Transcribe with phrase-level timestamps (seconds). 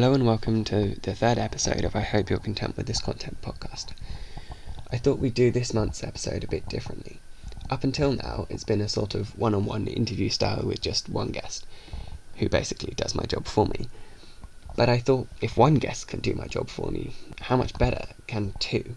[0.00, 3.36] Hello and welcome to the third episode of I Hope You're Content with This Content
[3.42, 3.88] podcast.
[4.90, 7.20] I thought we'd do this month's episode a bit differently.
[7.68, 11.10] Up until now, it's been a sort of one on one interview style with just
[11.10, 11.66] one guest,
[12.36, 13.90] who basically does my job for me.
[14.74, 18.06] But I thought if one guest can do my job for me, how much better
[18.26, 18.96] can two?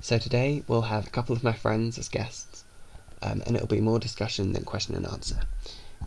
[0.00, 2.62] So today we'll have a couple of my friends as guests,
[3.22, 5.40] um, and it'll be more discussion than question and answer.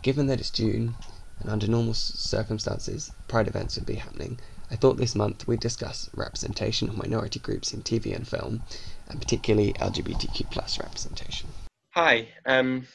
[0.00, 0.94] Given that it's June,
[1.40, 4.38] and under normal circumstances, Pride events would be happening,
[4.70, 8.62] I thought this month we'd discuss representation of minority groups in TV and film,
[9.08, 11.48] and particularly LGBTQ plus representation.
[11.90, 12.86] Hi, um,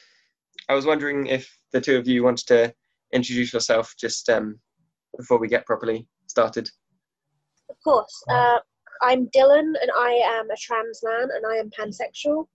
[0.68, 2.74] I was wondering if the two of you wanted to
[3.12, 4.58] introduce yourself just um,
[5.16, 6.68] before we get properly started.
[7.70, 8.22] Of course.
[8.28, 8.58] Uh,
[9.02, 12.46] I'm Dylan, and I am a trans man, and I am pansexual.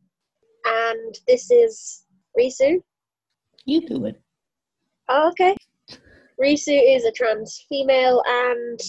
[0.65, 2.03] And this is
[2.39, 2.81] Risu.
[3.65, 4.21] You do it.
[5.09, 5.55] Oh, okay.
[6.41, 8.79] Risu is a trans female, and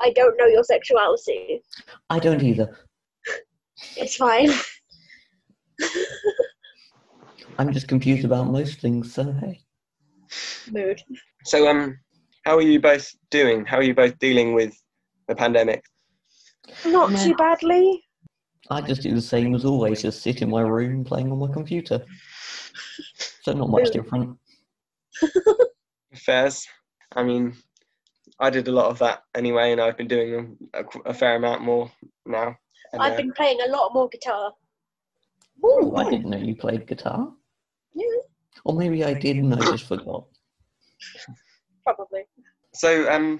[0.00, 1.62] I don't know your sexuality.
[2.08, 2.76] I don't either.
[3.96, 4.50] It's fine.
[7.58, 9.60] I'm just confused about most things, so hey.
[10.70, 11.02] Mood.
[11.44, 11.98] So, um,
[12.44, 13.64] how are you both doing?
[13.64, 14.74] How are you both dealing with
[15.28, 15.82] the pandemic?
[16.84, 17.22] Not Meh.
[17.22, 18.02] too badly.
[18.70, 21.52] I just do the same as always, just sit in my room playing on my
[21.52, 22.04] computer.
[23.42, 24.38] So not much different.
[26.26, 26.66] Affairs.
[27.14, 27.54] I mean,
[28.40, 31.62] I did a lot of that anyway, and I've been doing a, a fair amount
[31.62, 31.88] more
[32.26, 32.56] now.
[32.92, 34.52] And, I've uh, been playing a lot more guitar.
[35.62, 37.32] Oh, I didn't know you played guitar.
[37.94, 38.06] Yeah,
[38.64, 40.24] Or maybe I did and I just forgot.
[41.84, 42.22] probably.
[42.74, 43.38] So, um,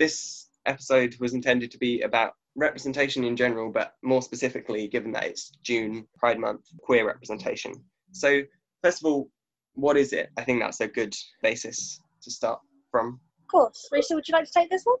[0.00, 5.26] this episode was intended to be about representation in general, but more specifically, given that
[5.26, 7.72] it's June Pride Month, queer representation.
[8.10, 8.42] So,
[8.82, 9.30] first of all,
[9.74, 10.30] what is it?
[10.36, 12.60] I think that's a good basis to start
[12.90, 13.20] from.
[13.40, 13.88] Of course.
[13.92, 14.96] Risu, would you like to take this one?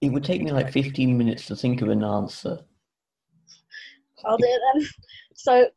[0.00, 2.58] It would take me like 15 minutes to think of an answer.
[4.24, 4.88] I'll do it then.
[5.34, 5.70] So,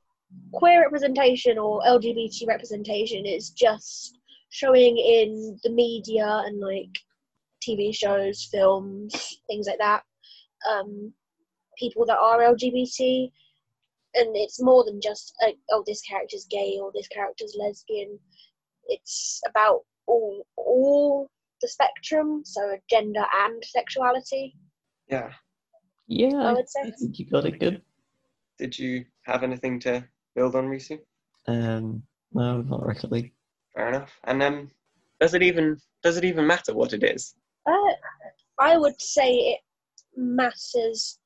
[0.52, 4.18] queer representation or LGBT representation is just
[4.50, 6.90] showing in the media and like
[7.66, 10.04] TV shows, films, things like that,
[10.70, 11.14] um,
[11.78, 13.32] people that are LGBT.
[14.16, 18.20] And it's more than just, like, oh, this character's gay or this character's lesbian.
[18.88, 21.30] It's about all, all
[21.62, 24.56] the spectrum, so gender and sexuality,
[25.08, 25.32] Yeah.
[26.08, 26.82] Yeah, I I, would say.
[26.82, 27.82] I think you got it good.
[28.60, 30.04] Did you have anything to
[30.36, 31.00] build on, Risu?
[31.48, 32.04] Um,
[32.34, 33.34] no, not really.
[33.74, 34.12] Fair enough.
[34.26, 34.72] And um,
[35.20, 37.36] does it even does it even matter what it is?
[37.66, 37.94] Uh,
[38.60, 39.60] I would say it
[40.16, 41.20] matters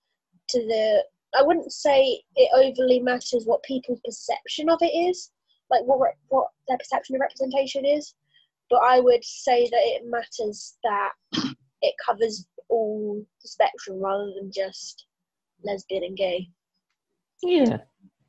[0.50, 1.04] to the.
[1.36, 5.32] I wouldn't say it overly matters what people's perception of it is,
[5.70, 8.14] like what re- what their perception of representation is.
[8.70, 11.12] But I would say that it matters that
[11.82, 15.06] it covers all the spectrum rather than just
[15.64, 16.50] lesbian and gay.
[17.44, 17.78] Yeah.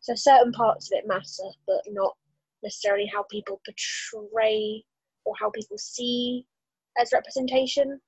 [0.00, 2.16] So certain parts of it matter, but not
[2.62, 4.84] necessarily how people portray
[5.24, 6.46] or how people see
[6.98, 8.00] as representation.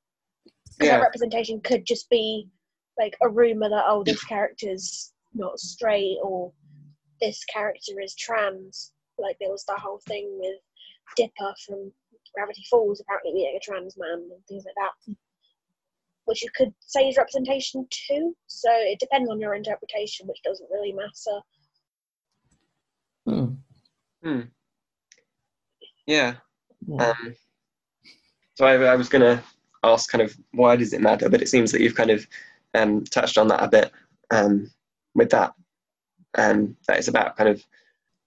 [0.79, 0.99] 'Cause Yeah.
[0.99, 2.49] representation could just be
[2.99, 6.53] like a rumor that oh this character's not straight or
[7.21, 8.93] this character is trans.
[9.19, 10.57] Like there was that whole thing with
[11.17, 11.93] Dipper from
[12.35, 15.15] Gravity Falls apparently being a trans man and things like that.
[16.25, 18.37] Which you could say is representation too.
[18.47, 21.41] So it depends on your interpretation, which doesn't really matter.
[23.27, 23.55] Hmm.
[24.23, 24.41] Hmm.
[26.07, 26.35] Yeah.
[26.87, 27.11] Yeah.
[27.11, 27.35] Um,
[28.55, 29.43] so I, I was going to
[29.83, 32.27] ask kind of why does it matter, but it seems that you've kind of
[32.75, 33.93] um, touched on that a bit
[34.31, 34.71] um,
[35.15, 35.53] with that.
[36.39, 37.65] Um, that it's about kind of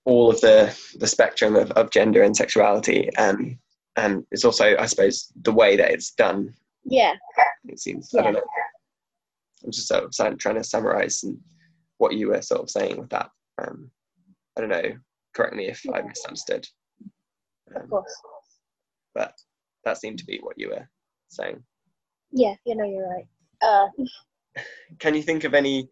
[0.06, 3.14] all of the, the spectrum of, of gender and sexuality.
[3.16, 3.58] Um,
[3.96, 6.54] and it's also, I suppose, the way that it's done.
[6.84, 7.14] Yeah.
[7.66, 8.14] It seems.
[8.14, 8.42] I don't know.
[9.64, 11.24] I'm just sort of trying to summarize
[11.98, 13.30] what you were sort of saying with that.
[13.60, 13.90] Um,
[14.58, 14.98] I don't know.
[15.34, 16.68] Correct me if I misunderstood.
[17.76, 18.14] Of course.
[19.16, 19.34] but
[19.86, 20.88] that seemed to be what you were
[21.30, 21.64] saying.
[22.32, 23.28] Yeah, you know you're right.
[23.62, 23.88] Uh,
[25.00, 25.90] Can you think of any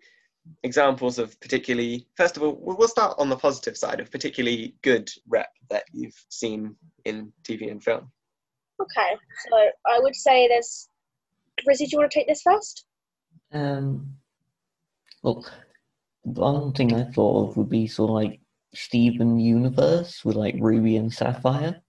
[0.63, 4.75] examples of particularly, first of all, we'll we'll start on the positive side of particularly
[4.81, 6.75] good rep that you've seen
[7.05, 8.11] in TV and film?
[8.81, 9.17] okay,
[9.49, 10.89] so I would say there's.
[11.67, 12.85] Rizzy, do you want to take this first?
[13.51, 14.15] Um,
[15.21, 15.45] well,
[16.23, 18.39] one thing I thought of would be sort of like
[18.73, 21.81] Steven Universe with like Ruby and Sapphire.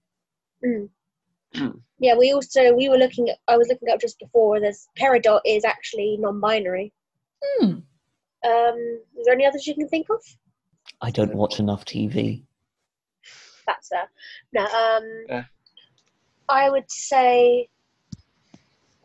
[2.03, 3.37] Yeah, we also we were looking at.
[3.47, 4.59] I was looking up just before.
[4.59, 6.91] There's Peridot is actually non-binary.
[7.41, 7.65] Hmm.
[8.45, 10.21] Um, is there any others you can think of?
[10.99, 12.43] I don't watch enough TV.
[13.65, 14.09] That's fair.
[14.51, 15.43] No, um, Yeah.
[16.49, 17.69] I would say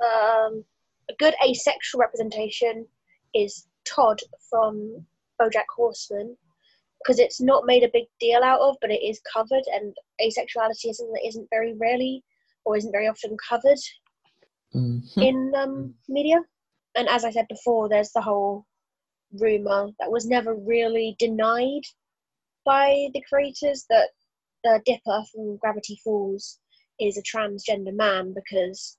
[0.00, 0.64] Um,
[1.08, 2.84] a good asexual representation
[3.32, 5.06] is Todd from
[5.40, 6.36] BoJack Horseman,
[6.98, 10.90] because it's not made a big deal out of, but it is covered, and asexuality
[10.90, 12.24] is something that isn't very rarely
[12.68, 13.80] or isn't very often covered
[14.74, 15.22] Mhm.
[15.28, 16.44] in um, media.
[16.94, 18.66] And as I said before, there's the whole
[19.32, 21.84] rumor that was never really denied
[22.66, 24.10] by the creators that
[24.64, 26.60] the Dipper from Gravity Falls
[27.00, 28.98] is a transgender man because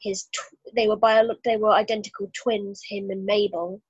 [0.00, 3.82] his tw- they were bio- they were identical twins, him and Mabel,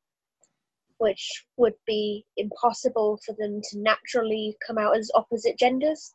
[0.99, 6.15] which would be impossible for them to naturally come out as opposite genders.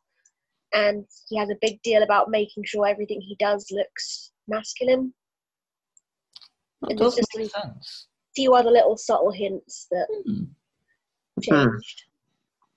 [0.73, 5.13] And he has a big deal about making sure everything he does looks masculine
[6.81, 8.07] That and does just make sense.
[8.35, 10.43] few other little subtle hints that Hmm.
[11.41, 12.03] changed.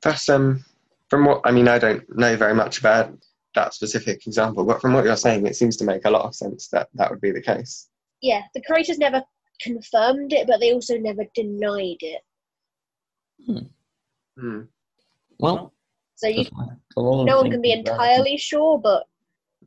[0.02, 0.64] That's um
[1.10, 1.68] from what I mean.
[1.68, 3.12] I don't know very much about
[3.54, 6.34] that specific example, but from what you're saying, it seems to make a lot of
[6.34, 7.88] sense that that would be the case.
[8.22, 9.22] Yeah, the creators never
[9.60, 12.22] confirmed it, but they also never denied it.
[13.46, 13.58] Hmm.
[14.38, 14.60] Hmm.
[15.38, 15.74] Well,
[16.22, 18.04] So you, just like a lot of no one can be in gravity.
[18.04, 19.02] entirely sure, but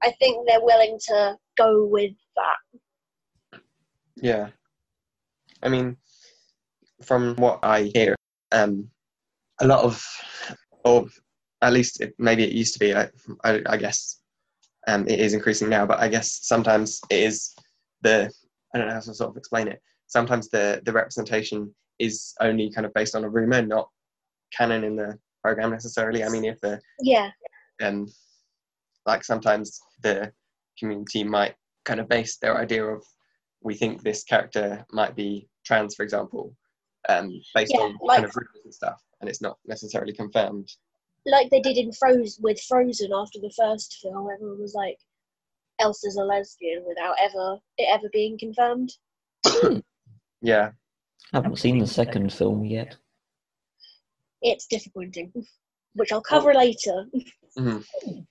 [0.01, 3.59] I think they're willing to go with that.
[4.15, 4.47] Yeah.
[5.61, 5.97] I mean,
[7.03, 8.15] from what I hear,
[8.53, 8.87] um,
[9.59, 10.01] a lot of,
[10.85, 11.07] or
[11.61, 13.09] at least it, maybe it used to be, I,
[13.43, 14.21] I, I guess
[14.87, 17.53] um, it is increasing now, but I guess sometimes it is
[18.01, 18.31] the,
[18.73, 19.81] I don't know how to sort of explain it.
[20.07, 23.89] Sometimes the, the representation is only kind of based on a rumor, not
[24.53, 26.23] canon in the program necessarily.
[26.23, 27.29] I mean, if the, Yeah,
[27.83, 28.07] um,
[29.05, 30.31] like sometimes the
[30.79, 31.53] community might
[31.83, 33.03] kind of base their idea of
[33.61, 36.55] we think this character might be trans, for example,
[37.09, 40.67] um, based Yeah, on like- kind of rumors and stuff, and it's not necessarily confirmed.
[41.27, 44.27] like they did in Frozen with Frozen after the first film.
[44.33, 44.99] Everyone was like,
[45.79, 48.91] "Elsa's a lesbian" without ever it ever being confirmed.
[50.41, 50.71] Yeah,
[51.33, 52.97] haven't seen the second film yet.
[54.41, 55.31] It's disappointing,
[55.93, 57.05] which I'll cover later.
[57.57, 57.83] mhm.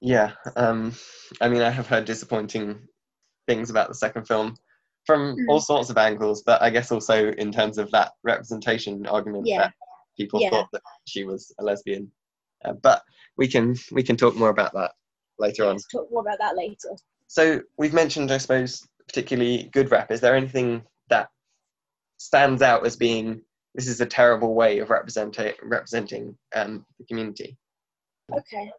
[0.00, 0.32] yeah.
[0.56, 0.94] Um,
[1.40, 2.86] I mean, I have heard disappointing
[3.46, 4.56] things about the second film
[5.06, 5.48] from Mm.
[5.48, 9.58] all sorts of angles, but I guess also in terms of that representation argument Yeah.
[9.58, 9.74] that
[10.16, 10.50] people Yeah.
[10.50, 12.12] thought that she was a lesbian.
[12.64, 13.02] Uh, but
[13.36, 14.92] we can we can talk more about that
[15.38, 15.72] later on.
[15.72, 16.94] Let's talk more about that later.
[17.26, 20.10] So we've mentioned, I suppose, particularly good rap.
[20.10, 21.30] Is there anything that
[22.18, 23.42] stands out as being
[23.74, 27.56] this is a terrible way of representing representing um, the community?
[28.32, 28.70] Okay.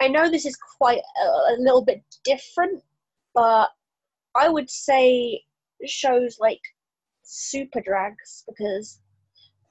[0.00, 2.82] I know this is quite a, a little bit different,
[3.34, 3.70] but
[4.34, 5.42] I would say
[5.86, 6.60] shows like
[7.22, 9.00] Super Drags because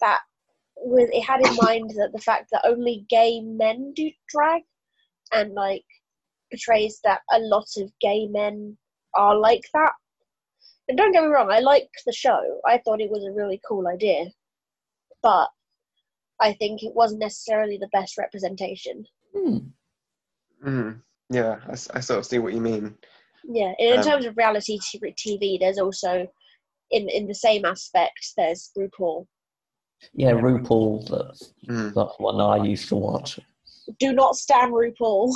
[0.02, 0.22] that
[0.78, 4.63] with it had in mind that the fact that only gay men do drag
[5.31, 5.86] and like
[6.51, 8.78] portrays that a lot of gay men
[9.13, 9.94] are like that.
[10.88, 12.62] And don't get me wrong, I liked the show.
[12.66, 14.26] I thought it was a really cool idea.
[15.24, 15.50] But
[16.40, 19.06] I think it wasn't necessarily the best representation.
[19.36, 19.58] Hmm.
[20.66, 22.96] Mm, yeah, I sort of see what you mean.
[23.44, 26.28] Yeah, in Um, terms of reality TV, there's also
[26.92, 28.34] in in the same aspect.
[28.38, 29.27] There's RuPaul.
[30.13, 31.08] Yeah, RuPaul.
[31.10, 33.39] That's Mm, that's one I used to watch.
[34.00, 35.36] Do not stand RuPaul.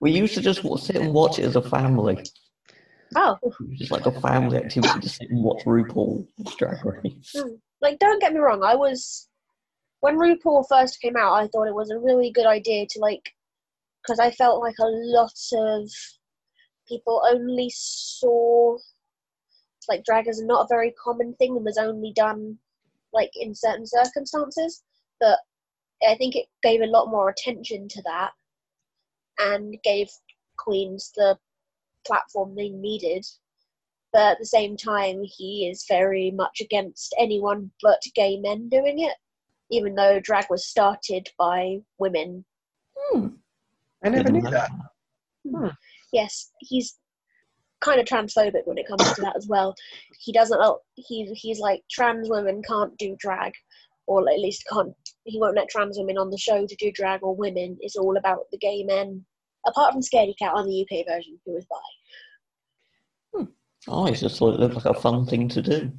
[0.00, 2.22] We used to just sit and watch it as a family.
[3.14, 3.38] Oh,
[3.74, 7.34] just like a family activity to sit and watch RuPaul Drag Race.
[7.36, 7.54] Hmm.
[7.80, 8.64] like don't get me wrong.
[8.64, 9.28] I was
[10.00, 11.34] when RuPaul first came out.
[11.34, 13.32] I thought it was a really good idea to like
[14.02, 15.90] because I felt like a lot of
[16.88, 18.76] people only saw
[19.88, 22.58] like drag as not a very common thing and was only done
[23.12, 24.82] like in certain circumstances.
[25.20, 25.38] But
[26.06, 28.30] I think it gave a lot more attention to that
[29.38, 30.08] and gave
[30.58, 31.38] queens the
[32.06, 33.24] platform they needed.
[34.12, 39.00] But at the same time, he is very much against anyone but gay men doing
[39.00, 39.14] it,
[39.70, 42.44] even though drag was started by women.
[42.96, 43.26] Hmm.
[44.04, 44.70] I never knew that.
[46.12, 46.96] Yes, he's
[47.80, 49.74] kind of transphobic when it comes to that as well.
[50.20, 50.60] He doesn't.
[50.94, 53.52] He he's like trans women can't do drag,
[54.06, 54.94] or at least can't.
[55.24, 57.76] He won't let trans women on the show to do drag or women.
[57.80, 59.24] It's all about the gay men.
[59.66, 63.44] Apart from Scaredy Kat on the UK version, who is bi.
[63.88, 65.92] Oh, I just thought it looked like a fun thing to do.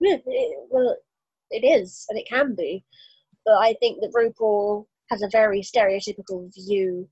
[0.00, 0.94] Yeah, it, well,
[1.50, 2.84] it is, and it can be.
[3.46, 7.08] But I think that RuPaul has a very stereotypical view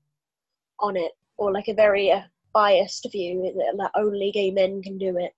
[0.79, 2.21] on it, or like a very uh,
[2.53, 5.31] biased view that, that only gay men can do it.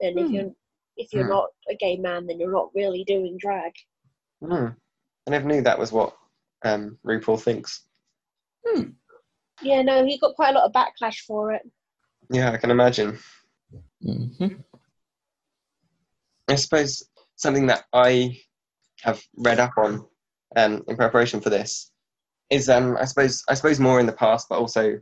[0.00, 0.34] And if Hmm.
[0.34, 0.50] you're
[0.96, 1.30] if you're Hmm.
[1.30, 3.72] not a gay man, then you're not really doing drag.
[4.42, 4.76] Mm.
[5.26, 6.14] I never knew that was what
[6.64, 7.86] um, RuPaul thinks.
[9.60, 11.62] Yeah, no, he got quite a lot of backlash for it.
[12.30, 13.18] Yeah, I can imagine.
[14.02, 14.46] hmm
[16.48, 17.04] I suppose
[17.36, 18.36] something that I
[19.02, 20.04] have read up on
[20.56, 21.90] um, in preparation for this
[22.50, 24.98] is, um, I suppose, I suppose more in the past, but also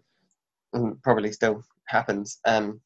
[0.75, 2.39] mm, probably still happens.
[2.47, 2.81] Um,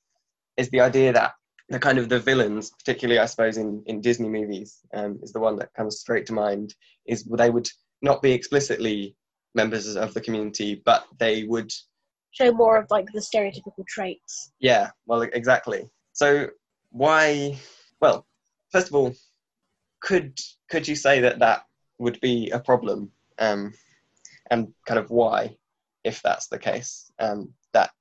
[0.56, 1.32] is the idea that
[1.68, 5.40] the kind of the villains, particularly I suppose in, in Disney movies, um, is the
[5.40, 6.74] one that comes straight to mind.
[7.06, 7.68] Is they would
[8.02, 9.16] not be explicitly
[9.54, 11.72] members of the community, but they would
[12.34, 14.50] Show more of like the stereotypical traits.
[14.58, 15.88] Yeah, well, exactly.
[16.14, 16.48] So
[16.90, 17.56] why?
[18.00, 18.26] Well,
[18.72, 19.14] first of all,
[20.00, 20.36] could
[20.68, 21.64] could you say that that
[21.98, 23.72] would be a problem, um,
[24.50, 25.56] and kind of why,
[26.02, 27.92] if that's the case, um, that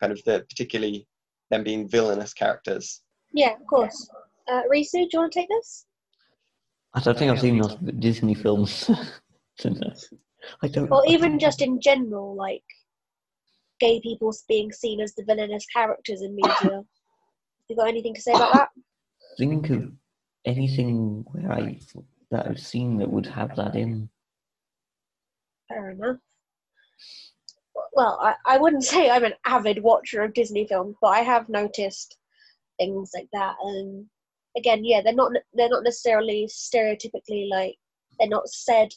[0.00, 1.06] kind of the particularly
[1.50, 3.00] them being villainous characters.
[3.32, 4.10] Yeah, of course.
[4.48, 5.86] Uh, Risu, do you want to take this?
[6.92, 8.90] I don't think I've seen enough Disney films
[9.58, 9.92] to know.
[10.62, 10.90] I don't.
[10.90, 12.64] Or even just in general, like
[13.80, 16.82] gay people being seen as the villainous characters in media.
[17.68, 18.68] You got anything to say about that?
[19.36, 19.92] think of
[20.44, 21.78] anything where I
[22.30, 24.08] that I've seen that would have that in.
[25.68, 26.16] Fair enough.
[27.92, 31.48] Well, I, I wouldn't say I'm an avid watcher of Disney films, but I have
[31.48, 32.16] noticed
[32.78, 33.56] things like that.
[33.62, 34.06] And
[34.56, 37.76] again, yeah, they're not they're not necessarily stereotypically like
[38.18, 38.88] they're not said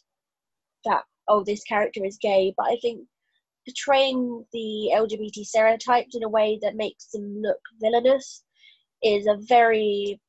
[0.86, 3.02] that oh this character is gay, but I think
[3.66, 8.44] portraying the LGBT stereotypes in a way that makes them look villainous
[9.04, 10.20] is a very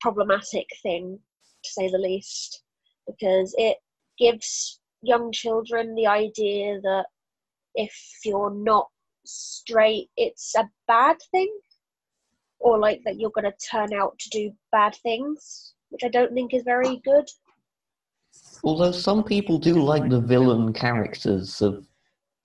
[0.00, 1.18] problematic thing,
[1.64, 2.62] to say the least,
[3.06, 3.78] because it
[4.18, 7.06] gives young children the idea that
[7.74, 8.88] if you're not
[9.24, 11.52] straight, it's a bad thing,
[12.58, 16.32] or like that you're going to turn out to do bad things, which I don't
[16.32, 17.28] think is very good.
[18.64, 21.86] Although some people do like the villain characters of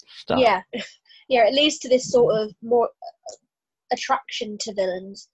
[0.07, 0.39] stuff.
[0.39, 0.61] Yeah,
[1.29, 3.35] yeah, it leads to this sort of more uh,
[3.91, 5.29] attraction to villains,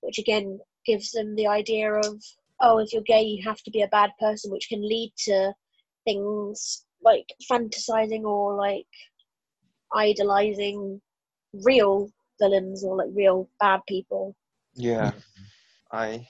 [0.00, 2.22] which again gives them the idea of
[2.62, 5.52] oh, if you're gay, you have to be a bad person, which can lead to
[6.04, 8.86] things like fantasizing or like
[9.94, 11.00] idolizing
[11.64, 14.34] real villains or like real bad people.
[14.74, 15.12] Yeah,
[15.92, 16.26] I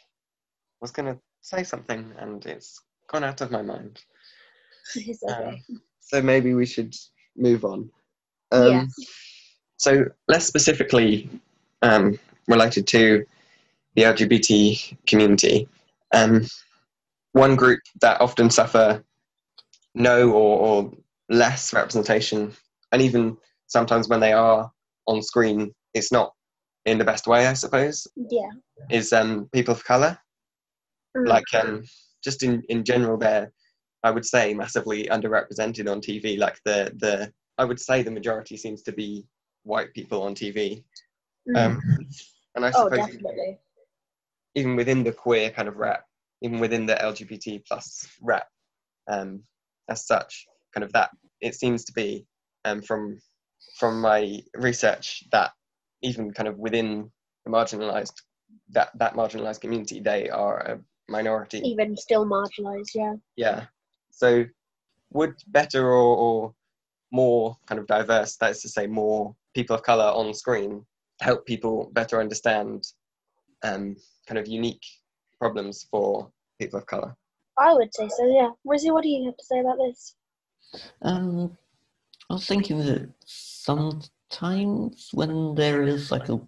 [0.80, 2.80] was gonna say something and it's
[3.10, 4.00] gone out of my mind.
[5.28, 5.60] Um,
[6.00, 6.96] so maybe we should
[7.36, 7.90] move on.
[8.50, 8.84] Um, Yeah.
[9.76, 11.30] So less specifically
[11.80, 13.24] um, related to
[13.94, 15.68] the LGBT community,
[16.12, 16.44] um,
[17.32, 19.04] one group that often suffer
[19.94, 20.92] no or, or
[21.28, 22.52] less representation,
[22.90, 23.36] and even
[23.68, 24.70] sometimes when they are
[25.06, 26.32] on screen, it's not
[26.84, 28.50] in the best way, I suppose, yeah.
[28.90, 30.18] is um, people of colour.
[31.16, 31.28] Mm.
[31.28, 31.84] Like um,
[32.22, 33.52] just in, in general, they're
[34.02, 36.38] I would say massively underrepresented on TV.
[36.38, 39.26] Like the the I would say the majority seems to be
[39.64, 40.84] white people on TV.
[41.48, 41.56] Mm.
[41.56, 41.80] Um,
[42.54, 43.58] and I oh, suppose definitely.
[44.54, 46.04] even within the queer kind of rap,
[46.42, 48.46] even within the LGBT plus rap,
[49.10, 49.42] um,
[49.88, 51.10] as such, kind of that
[51.40, 52.26] it seems to be
[52.64, 53.18] um, from
[53.78, 55.52] from my research that
[56.02, 57.10] even kind of within
[57.44, 58.14] the marginalized
[58.70, 60.80] that that marginalized community, they are a
[61.10, 61.58] minority.
[61.64, 63.14] Even still marginalized, yeah.
[63.36, 63.64] Yeah.
[64.10, 64.44] So
[65.12, 66.54] would better or, or
[67.10, 70.84] more kind of diverse, that is to say, more people of color on screen
[71.20, 72.86] help people better understand
[73.62, 74.84] um, kind of unique
[75.38, 77.14] problems for people of color?
[77.58, 78.50] I would say so, yeah.
[78.66, 80.14] Rizzy, what do you have to say about this?
[81.02, 81.56] Um,
[82.30, 86.40] I was thinking that sometimes when there is like a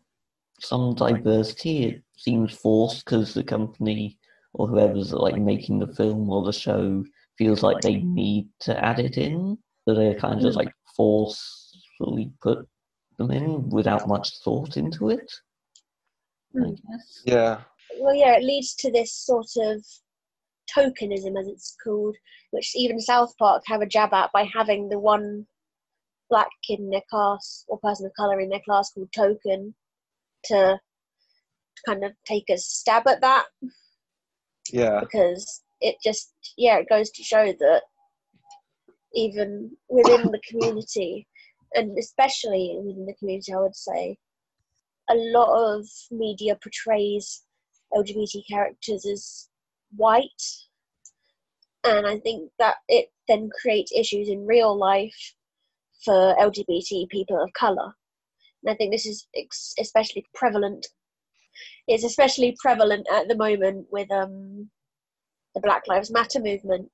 [0.61, 4.17] some diversity, it seems forced because the company
[4.55, 7.05] or whoever's like making the film or the show
[7.39, 9.57] feels like they need to add it in.
[9.89, 12.67] So they kind of just like forcefully put
[13.19, 15.33] them in without much thought into it.
[16.55, 16.71] I Hmm.
[16.71, 17.23] guess.
[17.25, 17.63] Yeah.
[17.99, 19.85] Well, yeah, it leads to this sort of
[20.75, 22.17] tokenism, as it's called,
[22.51, 25.47] which even South Park have a jab at by having the one
[26.31, 29.75] black kid in their class or person of color in their class called Token
[30.45, 30.79] to
[31.87, 33.45] kind of take a stab at that
[34.71, 35.01] Yeah.
[35.01, 37.83] because it just yeah it goes to show that
[39.15, 41.27] even within the community
[41.75, 44.17] and especially within the community i would say
[45.11, 47.43] a lot of media portrays
[47.93, 49.49] lgbt characters as
[49.97, 50.29] white
[51.85, 55.35] and i think that it then creates issues in real life
[56.05, 57.93] for lgbt people of color
[58.63, 60.87] and i think this is ex- especially prevalent
[61.89, 64.71] it's especially prevalent at the moment with um
[65.55, 66.89] the Black Lives Matter movement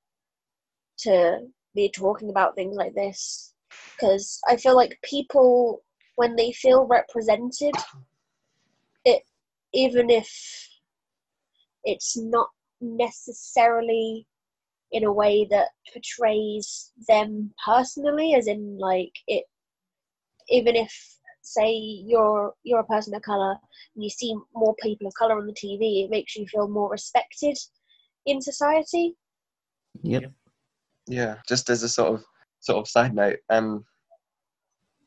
[0.99, 1.39] to
[1.75, 3.53] be talking about things like this.
[3.95, 5.81] Because I feel like people
[6.15, 7.73] when they feel represented,
[9.05, 9.23] it
[9.73, 10.29] even if
[11.83, 12.49] it's not
[12.81, 14.27] necessarily
[14.91, 19.45] in a way that portrays them personally, as in like it,
[20.49, 21.18] even if
[21.49, 23.51] say you're you're a person of color
[23.95, 26.89] and you see more people of color on the TV, it makes you feel more
[26.89, 27.57] respected
[28.25, 29.15] in society.
[30.03, 30.31] Yep.
[31.07, 32.23] Yeah, just as a sort of
[32.59, 33.83] sort of side note, um,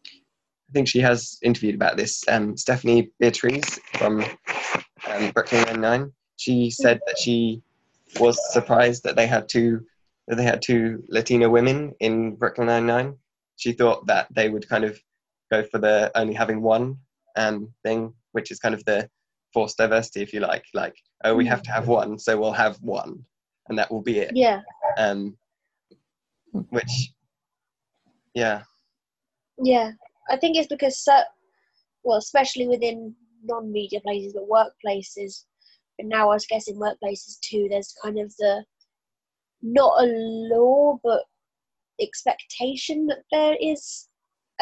[0.04, 2.22] I think she has interviewed about this.
[2.28, 4.25] Um, Stephanie Beatriz from
[5.06, 6.12] um, Brooklyn Nine Nine.
[6.37, 7.62] She said that she
[8.18, 9.84] was surprised that they had two
[10.28, 13.16] that they had two Latina women in Brooklyn Nine Nine.
[13.56, 14.99] She thought that they would kind of
[15.52, 16.97] go for the only having one
[17.37, 19.09] um, thing, which is kind of the
[19.52, 20.64] forced diversity, if you like.
[20.75, 23.25] Like, oh, we have to have one, so we'll have one,
[23.68, 24.32] and that will be it.
[24.35, 24.62] Yeah,
[24.99, 25.37] Um,
[26.71, 27.12] which,
[28.35, 28.62] yeah,
[29.62, 29.92] yeah.
[30.30, 31.21] I think it's because so,
[32.04, 35.44] well, especially within non-media places, but workplaces,
[35.99, 37.68] and now I was guessing workplaces too.
[37.68, 38.64] There's kind of the
[39.62, 41.23] not a law, but
[42.00, 44.09] expectation that there is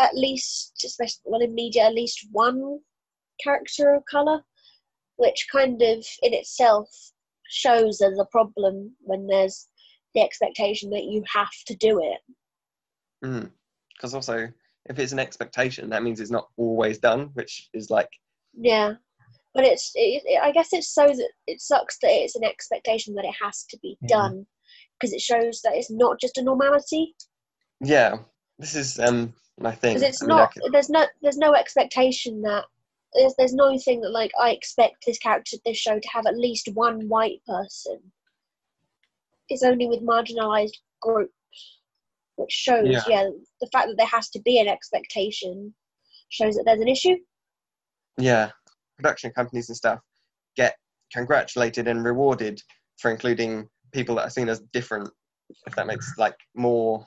[0.00, 2.78] at least, especially well in media, at least one
[3.42, 4.42] character of color,
[5.16, 6.88] which kind of in itself
[7.48, 9.68] shows there's a problem when there's
[10.14, 12.20] the expectation that you have to do it.
[13.94, 14.48] because also
[14.88, 18.08] if it's an expectation, that means it's not always done, which is like,
[18.54, 18.94] Yeah,
[19.54, 19.92] but it's.
[19.94, 23.34] It, it, I guess it's so that it sucks that it's an expectation that it
[23.42, 24.08] has to be Mhm.
[24.08, 24.46] done
[24.98, 27.14] because it shows that it's not just a normality.
[27.80, 28.18] yeah,
[28.58, 29.32] this is um
[29.68, 29.94] thing.
[29.94, 30.52] Because it's I mean, not.
[30.54, 31.06] could- There's no.
[31.22, 32.64] There's no expectation that.
[33.14, 36.36] There's, there's no thing that like I expect this character, this show to have at
[36.38, 37.98] least one white person.
[39.48, 41.32] It's only with marginalized groups,
[42.36, 43.02] which shows Yeah.
[43.08, 43.28] yeah
[43.60, 45.74] the fact that there has to be an expectation
[46.28, 47.16] shows that there's an issue.
[48.16, 48.50] yeah,
[48.96, 49.98] production companies and stuff
[50.56, 50.76] get
[51.12, 52.62] congratulated and rewarded
[52.98, 55.10] for including people that are seen as different,
[55.66, 57.04] if that makes like more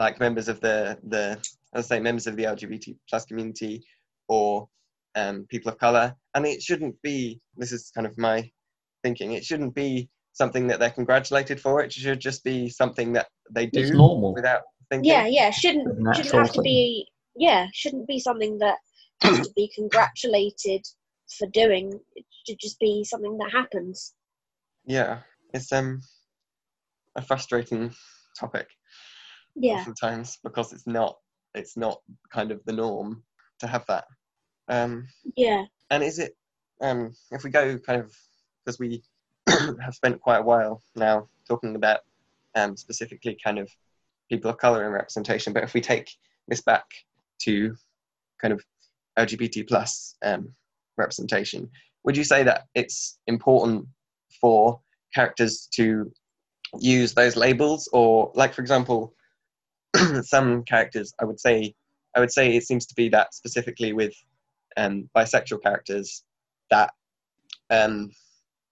[0.00, 1.38] like members of the the
[1.74, 3.84] as I say members of the LGBT plus community
[4.28, 4.68] or
[5.14, 7.40] um, people of color, and it shouldn't be.
[7.56, 8.50] This is kind of my
[9.04, 9.32] thinking.
[9.32, 11.82] It shouldn't be something that they're congratulated for.
[11.82, 14.34] It should just be something that they do It's normal.
[14.34, 15.10] without thinking.
[15.12, 18.78] Yeah, yeah, shouldn't shouldn't natural have to be yeah, shouldn't be something that
[19.22, 20.82] has to be congratulated
[21.38, 21.92] for doing.
[22.16, 24.14] It should just be something that happens.
[24.86, 25.18] yeah.
[25.52, 26.00] It's um
[27.16, 27.92] a frustrating
[28.38, 28.68] topic.
[29.60, 29.74] Yeah.
[29.74, 31.18] oftentimes because it's not
[31.54, 32.00] it's not
[32.32, 33.22] kind of the norm
[33.58, 34.04] to have that
[34.68, 35.64] um Yeah.
[35.90, 36.34] and is it
[36.80, 38.14] um if we go kind of
[38.64, 39.02] because we
[39.48, 42.00] have spent quite a while now talking about
[42.54, 43.68] um specifically kind of
[44.30, 46.10] people of color and representation but if we take
[46.48, 46.84] this back
[47.42, 47.74] to
[48.40, 48.64] kind of
[49.18, 50.48] lgbt plus um
[50.96, 51.68] representation
[52.04, 53.86] would you say that it's important
[54.40, 54.80] for
[55.14, 56.10] characters to
[56.78, 59.12] use those labels or like for example
[60.22, 61.74] some characters i would say
[62.16, 64.14] i would say it seems to be that specifically with
[64.76, 66.22] um, bisexual characters
[66.70, 66.92] that
[67.70, 68.10] um,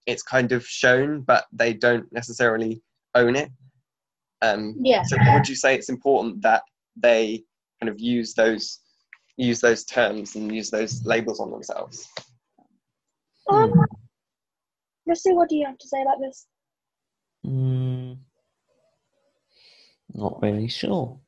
[0.07, 2.81] it's kind of shown but they don't necessarily
[3.15, 3.51] own it
[4.43, 5.03] um, Yeah.
[5.03, 6.63] so would you say it's important that
[6.97, 7.43] they
[7.81, 8.79] kind of use those
[9.37, 12.07] use those terms and use those labels on themselves
[13.51, 13.73] Um,
[15.07, 16.47] Missy, what do you have to say about this?
[17.47, 18.19] Mm,
[20.15, 21.19] not really sure.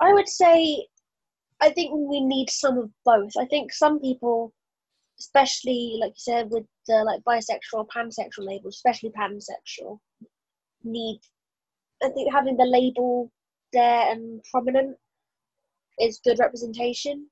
[0.00, 0.86] I would say
[1.60, 3.32] I think we need some of both.
[3.38, 4.52] I think some people,
[5.18, 9.98] especially like you said with the like bisexual, or pansexual labels, especially pansexual,
[10.82, 11.20] need.
[12.02, 13.30] I think having the label
[13.72, 14.96] there and prominent
[16.00, 17.28] is good representation,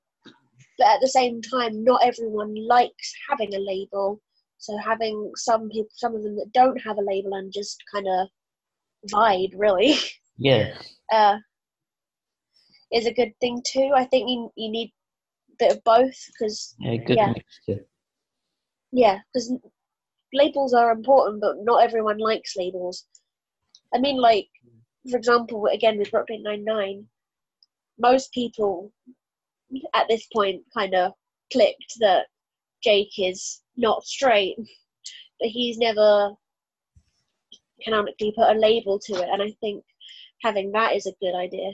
[0.79, 4.19] but at the same time, not everyone likes having a label.
[4.57, 8.07] So having some people, some of them that don't have a label and just kind
[8.07, 8.29] of
[9.11, 9.95] vibe, really.
[10.37, 10.75] Yeah.
[11.11, 11.37] uh,
[12.91, 13.91] is a good thing too.
[13.95, 14.93] I think you you need
[15.51, 17.33] a bit of both because Yeah, good Yeah.
[17.33, 17.85] mixture.
[18.91, 19.53] yeah, because
[20.33, 23.05] labels are important, but not everyone likes labels.
[23.93, 24.49] I mean, like
[25.09, 27.07] for example, again with Brooklyn Nine Nine,
[27.99, 28.91] most people
[29.93, 31.13] at this point kind of
[31.51, 32.27] clicked that
[32.83, 34.55] Jake is not straight,
[35.39, 36.33] but he's never
[37.83, 39.83] canonically put a label to it, and I think
[40.43, 41.71] having that is a good idea.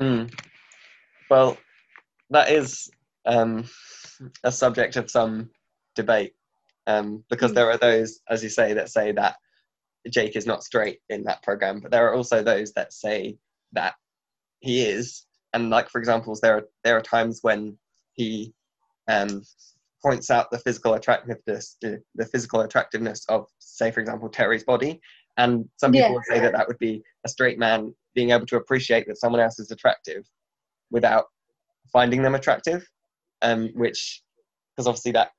[0.00, 0.32] Mm.
[1.28, 1.58] Well,
[2.30, 2.90] that is
[3.26, 3.64] um,
[4.42, 5.50] a subject of some
[5.94, 6.34] debate
[6.86, 7.54] um, because Mm.
[7.56, 9.36] there are those, as you say, that say that
[10.10, 13.36] Jake is not straight in that program, but there are also those that say
[13.72, 13.94] that
[14.60, 17.76] he is, and like for example, there are there are times when
[18.14, 18.54] he
[19.08, 19.42] um,
[20.02, 25.00] points out the physical attractiveness the, the physical attractiveness of say for example Terry's body,
[25.36, 26.14] and some people Yeah.
[26.14, 29.40] would say that that would be a straight man being able to appreciate that someone
[29.40, 30.28] else is attractive
[30.90, 31.26] without
[31.92, 32.86] finding them attractive,
[33.42, 34.22] um, which
[34.74, 35.32] because obviously that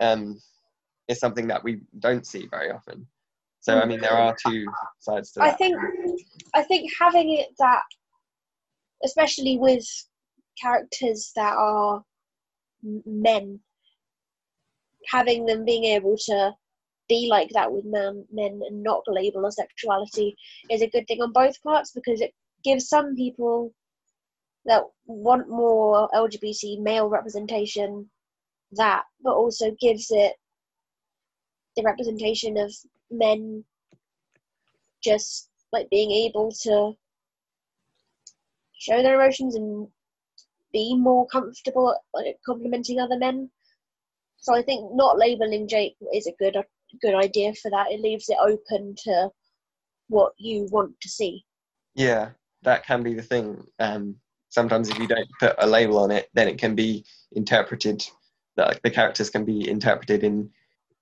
[0.00, 0.40] um,
[1.08, 3.06] is something that we don't see very often.
[3.60, 4.66] So I mean, there are two
[5.00, 5.52] sides to that.
[5.52, 5.76] I think
[6.54, 7.82] I think having it that,
[9.04, 9.86] especially with
[10.60, 12.02] characters that are
[12.82, 13.60] men,
[15.08, 16.54] having them being able to
[17.10, 20.36] be like that with man, men and not label as sexuality
[20.70, 23.74] is a good thing on both parts because it gives some people
[24.64, 28.08] that want more LGBT male representation
[28.72, 30.34] that, but also gives it
[31.76, 32.72] the representation of
[33.10, 33.64] men
[35.02, 36.92] just like being able to
[38.78, 39.88] show their emotions and
[40.72, 43.50] be more comfortable like, complimenting other men.
[44.36, 46.56] So I think not labeling Jake is a good
[47.02, 47.90] good idea for that.
[47.90, 49.30] It leaves it open to
[50.08, 51.44] what you want to see.
[51.94, 52.30] Yeah,
[52.62, 53.64] that can be the thing.
[53.78, 54.16] Um,
[54.48, 58.04] sometimes if you don't put a label on it, then it can be interpreted.
[58.56, 60.50] That like, the characters can be interpreted in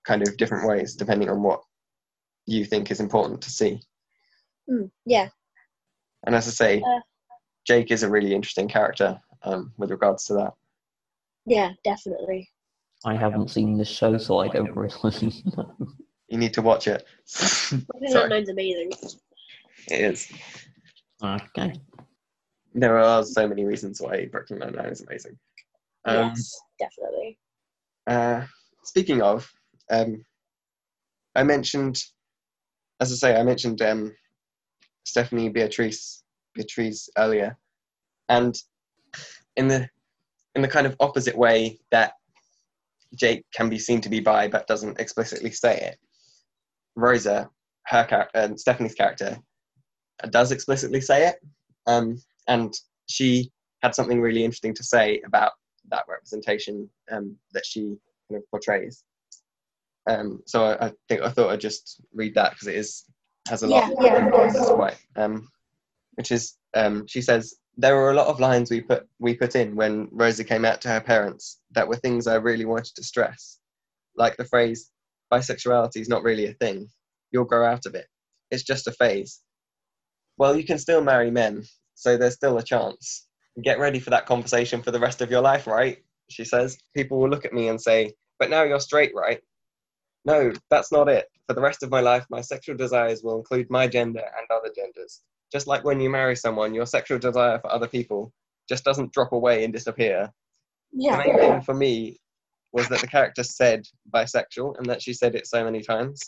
[0.05, 1.61] kind of different ways depending on what
[2.45, 3.81] you think is important to see.
[4.69, 5.29] Mm, yeah,
[6.23, 6.99] And as I say, Uh.
[7.65, 10.53] Jake is a really interesting character um, with regards to that.
[11.45, 12.49] yeah, definitely.
[13.05, 15.75] I haven't seen this show, so I don't really know.
[16.27, 17.05] You need to watch it.
[17.87, 18.91] Brooklyn Sorry, Nine-Nine's amazing.
[19.87, 20.31] it is.
[21.23, 21.73] Okay.
[22.73, 25.37] There are so many reasons why Brooklyn Nine-Nine is amazing.
[26.05, 27.37] Um, yes, definitely.
[28.05, 28.45] Uh,
[28.83, 29.51] speaking of,
[29.89, 30.23] um,
[31.35, 32.01] I mentioned,
[32.99, 34.13] as I say, I mentioned um,
[35.03, 37.57] Stephanie Beatriz Beatriz earlier,
[38.27, 38.55] and
[39.55, 39.89] in the
[40.55, 42.13] in the kind of opposite way that
[43.15, 45.97] Jake can be seen to be bi but doesn't explicitly say it,
[46.95, 47.49] Rosa,
[47.87, 49.37] her character, and Stephanie's character,
[50.29, 51.35] does explicitly say it,
[51.87, 52.73] um, and
[53.07, 55.53] she had something really interesting to say about
[55.89, 57.95] that representation um, that she
[58.29, 59.03] kind of portrays.
[60.07, 63.05] Um, so I, I think I thought I'd just read that because it is
[63.47, 63.91] has a lot.
[64.01, 65.47] Yeah, yeah, quite, um,
[66.13, 69.55] which is um, she says there were a lot of lines we put we put
[69.55, 73.03] in when Rosa came out to her parents that were things I really wanted to
[73.03, 73.59] stress,
[74.15, 74.91] like the phrase
[75.31, 76.89] "bisexuality is not really a thing.
[77.31, 78.07] You'll grow out of it.
[78.51, 79.41] It's just a phase."
[80.37, 81.63] Well, you can still marry men,
[81.95, 83.27] so there's still a chance
[83.63, 85.97] get ready for that conversation for the rest of your life, right?
[86.29, 86.77] She says.
[86.95, 89.39] People will look at me and say, But now you're straight, right?
[90.25, 91.27] No, that's not it.
[91.47, 94.71] For the rest of my life, my sexual desires will include my gender and other
[94.75, 95.21] genders.
[95.51, 98.31] Just like when you marry someone, your sexual desire for other people
[98.67, 100.31] just doesn't drop away and disappear.
[100.91, 101.17] Yeah.
[101.17, 102.19] The Yeah, main thing for me
[102.71, 106.21] was that the character said bisexual and that she said it so many times.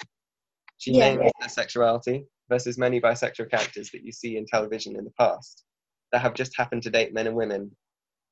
[0.77, 1.13] She Yeah.
[1.15, 5.63] named her sexuality versus many bisexual characters that you see in television in the past
[6.11, 7.75] that have just happened to date men and women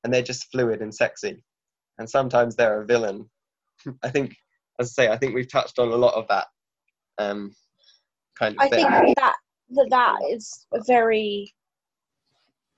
[0.02, 1.44] and they're just fluid and sexy.
[1.98, 3.30] And sometimes they're a villain.
[4.02, 4.34] I think,
[4.80, 6.48] as I say, I think we've touched on a lot of that
[7.18, 7.54] um,
[8.38, 8.86] kind of I thing.
[8.90, 9.36] think that
[9.70, 11.52] that that is a very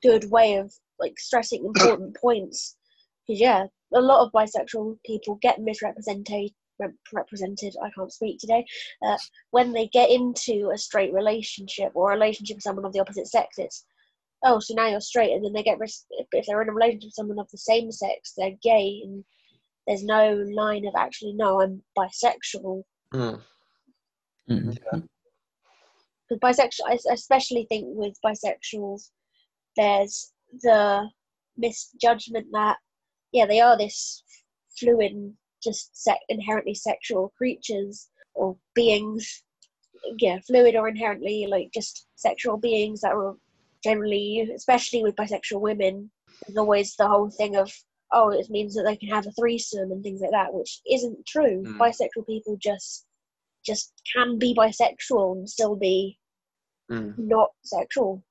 [0.02, 2.76] good way of like stressing important points.
[3.26, 6.50] Because yeah, a lot of bisexual people get misrepresented.
[7.12, 8.64] Represented, I can't speak today.
[9.06, 9.16] Uh,
[9.52, 13.28] when they get into a straight relationship or a relationship with someone of the opposite
[13.28, 13.84] sex, it's
[14.44, 17.08] oh, so now you're straight, and then they get res- if they're in a relationship
[17.08, 19.22] with someone of the same sex, they're gay, and
[19.86, 22.82] there's no line of actually no, I'm bisexual.
[23.14, 23.40] Mm,
[24.50, 25.08] Mhm.
[26.40, 29.10] Bisexual, I especially think with bisexuals,
[29.76, 31.08] there's the
[31.56, 32.76] misjudgment that
[33.32, 34.22] yeah, they are this
[34.78, 39.42] fluid, just se- inherently sexual creatures or beings.
[40.18, 43.36] Yeah, fluid or inherently like just sexual beings that are
[43.84, 46.10] generally, especially with bisexual women,
[46.46, 47.72] there's always the whole thing of
[48.12, 51.24] oh, it means that they can have a threesome and things like that, which isn't
[51.26, 51.62] true.
[51.62, 51.78] Mm.
[51.78, 53.06] Bisexual people just
[53.64, 56.18] just can be bisexual and still be
[56.92, 57.14] mm.
[57.18, 58.22] not sexual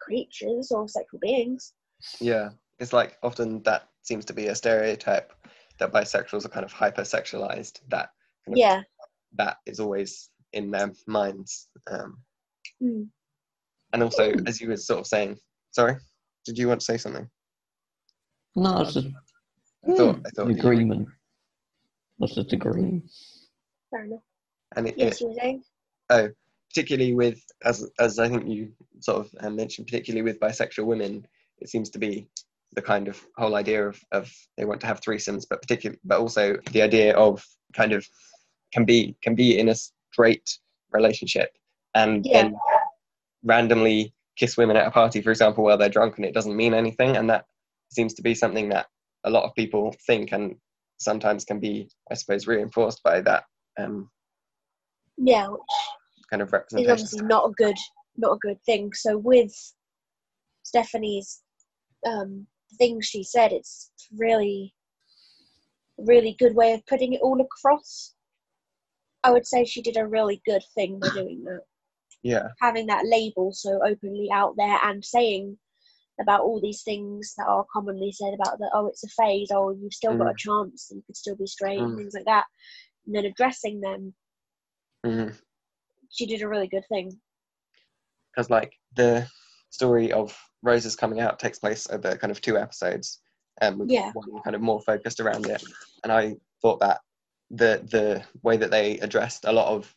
[0.00, 1.72] creatures or sexual beings.
[2.20, 5.32] Yeah, it's like often that seems to be a stereotype
[5.78, 7.80] that bisexuals are kind of hypersexualized.
[7.88, 8.10] That
[8.44, 8.82] kind of, Yeah.
[9.34, 11.68] that is always in their minds.
[11.90, 12.22] Um,
[12.82, 13.08] Mm.
[13.92, 15.38] and also, as you were sort of saying,
[15.70, 15.96] sorry,
[16.44, 17.28] did you want to say something?
[18.56, 19.06] No, it's just
[19.88, 21.08] I thought, I thought, an agreement.
[22.18, 23.08] That's just agreeing.
[23.90, 24.20] Fair enough.
[24.76, 25.64] and it, Yes, it- you were saying?
[26.72, 31.26] Particularly with as as I think you sort of um, mentioned, particularly with bisexual women,
[31.58, 32.28] it seems to be
[32.74, 36.18] the kind of whole idea of, of they want to have threesomes, but particularly, but
[36.18, 38.06] also the idea of kind of
[38.72, 40.58] can be can be in a straight
[40.92, 41.50] relationship
[41.94, 42.42] and Yeah.
[42.42, 42.58] then
[43.44, 46.72] randomly kiss women at a party, for example, while they're drunk, and it doesn't mean
[46.72, 47.44] anything, and that
[47.90, 48.86] seems to be something that
[49.24, 50.56] a lot of people think, and
[50.96, 53.44] sometimes can be, I suppose, reinforced by that
[53.78, 54.10] um,
[55.18, 55.60] Yeah, which
[56.32, 56.90] kind of is representation.
[56.92, 57.76] obviously not a good
[58.16, 58.90] not a good thing.
[58.94, 59.52] So with
[60.62, 61.42] Stephanie's
[62.06, 62.46] um,
[62.78, 64.74] things she said, it's really
[65.98, 68.14] really good way of putting it all across.
[69.22, 71.60] I would say she did a really good thing by doing that.
[72.24, 75.58] Yeah, Having that label so openly out there and saying
[76.20, 79.72] about all these things that are commonly said about that oh it's a phase, oh
[79.72, 81.96] you've still got a chance and you could still be straight and Mm.
[81.96, 82.44] things like that.
[83.06, 84.14] And then addressing them,
[85.02, 85.42] because
[86.12, 87.10] she did a really good thing.
[88.34, 89.26] Because like the
[89.70, 93.20] story of Rosa's coming out takes place over kind of two episodes,
[93.60, 94.12] um, with Yeah.
[94.12, 95.62] one kind of more focused around it,
[96.04, 97.00] and I thought that
[97.50, 99.94] the the way that they addressed a lot of,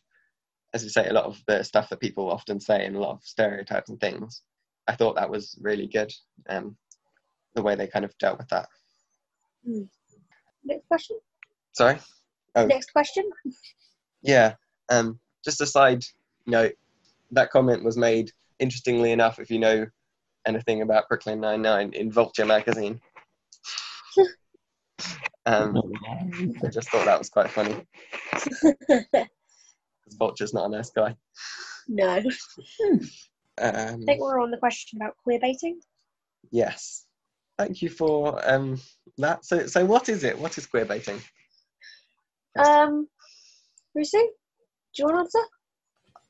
[0.74, 3.12] as you say, a lot of the stuff that people often say and a lot
[3.12, 4.42] of stereotypes and things,
[4.88, 6.12] I thought that was really good.
[6.48, 6.76] Um,
[7.54, 8.68] the way they kind of dealt with that.
[10.62, 11.18] Next question.
[11.72, 11.98] Sorry.
[12.54, 12.66] Oh.
[12.66, 13.30] Next question.
[14.22, 14.56] Yeah.
[14.90, 16.04] Um, just a side
[16.46, 16.74] note,
[17.30, 19.86] that comment was made, interestingly enough, if you know
[20.46, 23.00] anything about Brooklyn Nine-Nine, in Vulture magazine.
[25.46, 25.80] um,
[26.62, 27.76] I just thought that was quite funny,
[30.18, 31.16] Vulture's not a nice guy.
[31.88, 32.20] no.
[33.58, 35.80] I Um, think we're on the question about queer baiting.
[36.50, 37.06] yes.
[37.58, 38.78] Thank you for um,
[39.16, 39.46] that.
[39.46, 40.38] So, so what is it?
[40.38, 41.18] What is queer baiting?
[42.58, 43.08] Um,
[43.94, 44.22] Lucy,
[44.96, 45.48] do you want to answer?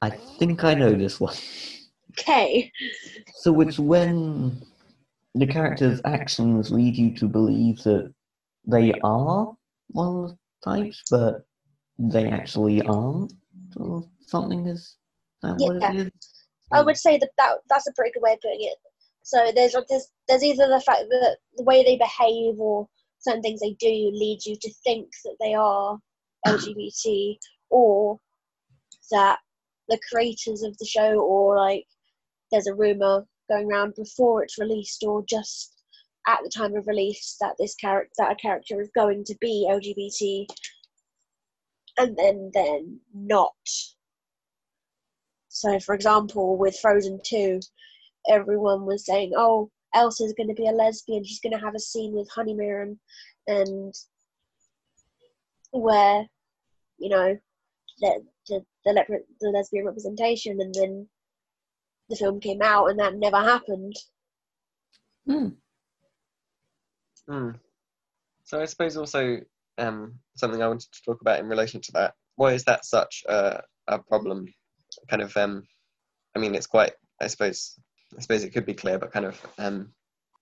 [0.03, 1.35] I think I know this one.
[2.11, 2.71] Okay.
[3.37, 4.63] So it's when
[5.35, 8.13] the character's actions lead you to believe that
[8.67, 9.55] they are
[9.89, 11.47] one of the types, but
[11.99, 13.33] they actually aren't.
[13.77, 14.97] Or something is
[15.43, 15.93] that what Yeah.
[15.93, 16.11] it is?
[16.73, 18.77] I would say that, that that's a pretty good way of putting it.
[19.23, 23.61] So there's there's there's either the fact that the way they behave or certain things
[23.61, 25.99] they do lead you to think that they are
[26.47, 27.37] LGBT,
[27.71, 28.19] or
[29.11, 29.39] that
[29.89, 31.87] the creators of the show, or like
[32.51, 35.73] there's a rumor going around before it's released, or just
[36.27, 39.69] at the time of release that this character that a character is going to be
[39.71, 40.47] LGBT,
[41.99, 43.53] and then then not.
[45.49, 47.61] So, for example, with Frozen 2,
[48.29, 51.81] everyone was saying, oh, Elsa's going to be a lesbian, she's going to have a
[51.81, 52.99] scene with Honeymaren,
[53.47, 53.95] and
[55.71, 56.27] where,
[56.99, 57.39] you know,
[58.01, 58.23] the,
[58.87, 61.09] the, the, lepre- the lesbian representation, and then
[62.09, 63.95] the film came out, and that never happened.
[65.27, 65.49] Hmm.
[67.29, 67.51] Hmm.
[68.45, 69.39] So I suppose also
[69.79, 72.15] um, something I wanted to talk about in relation to that.
[72.37, 74.47] Why is that such a, a problem?
[75.09, 75.65] Kind of, um,
[76.37, 76.93] I mean, it's quite.
[77.21, 77.79] I suppose.
[78.17, 79.45] I suppose it could be clear, but kind of.
[79.59, 79.93] Um,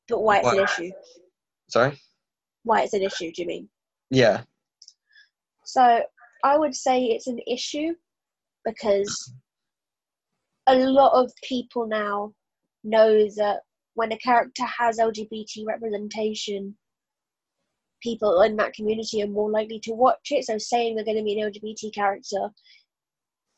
[0.08, 0.92] But why it's an issue?
[1.68, 1.98] sorry.
[2.64, 3.68] Why it's an issue, do you mean?
[4.10, 4.42] Yeah.
[5.64, 6.02] So
[6.44, 7.94] I would say it's an issue
[8.64, 9.32] because
[10.66, 12.32] a lot of people now
[12.82, 13.60] know that
[13.94, 16.76] when a character has LGBT representation,
[18.02, 20.44] people in that community are more likely to watch it.
[20.44, 22.50] So saying they're going to be an LGBT character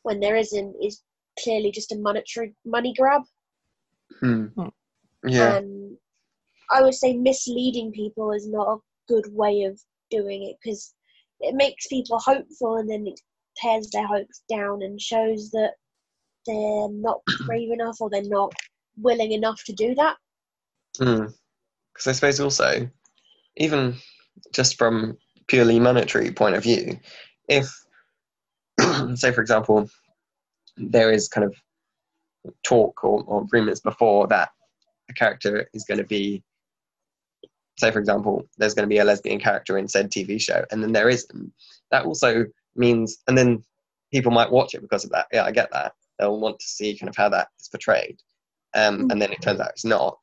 [0.03, 1.01] when there isn't is
[1.43, 3.23] clearly just a monetary money grab.
[4.19, 4.45] Hmm.
[4.45, 4.67] Hmm.
[5.27, 5.57] Yeah.
[5.57, 5.97] And
[6.71, 10.93] I would say misleading people is not a good way of doing it because
[11.39, 13.19] it makes people hopeful and then it
[13.61, 15.73] tears their hopes down and shows that
[16.45, 18.53] they're not brave enough or they're not
[18.97, 20.17] willing enough to do that.
[20.97, 21.25] Hmm.
[21.93, 22.89] Because I suppose also,
[23.57, 23.95] even
[24.53, 25.17] just from
[25.47, 26.99] purely monetary point of view,
[27.47, 27.69] if
[29.15, 29.89] say for example,
[30.77, 31.55] there is kind of
[32.63, 34.49] talk or, or rumors before that
[35.09, 36.43] a character is going to be,
[37.79, 40.83] say for example, there's going to be a lesbian character in said TV show, and
[40.83, 41.51] then there isn't.
[41.91, 42.45] That also
[42.77, 43.63] means, and then
[44.11, 45.27] people might watch it because of that.
[45.31, 45.93] Yeah, I get that.
[46.19, 48.19] They'll want to see kind of how that is portrayed,
[48.73, 50.17] um, and then it turns out it's not.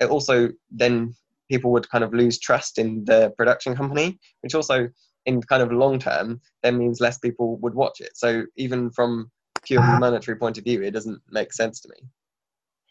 [0.00, 1.14] It also then
[1.50, 4.88] people would kind of lose trust in the production company, which also
[5.26, 8.16] in kind of long term then means less people would watch it.
[8.16, 9.30] So even from
[9.64, 12.08] purely monetary point of view, it doesn't make sense to me.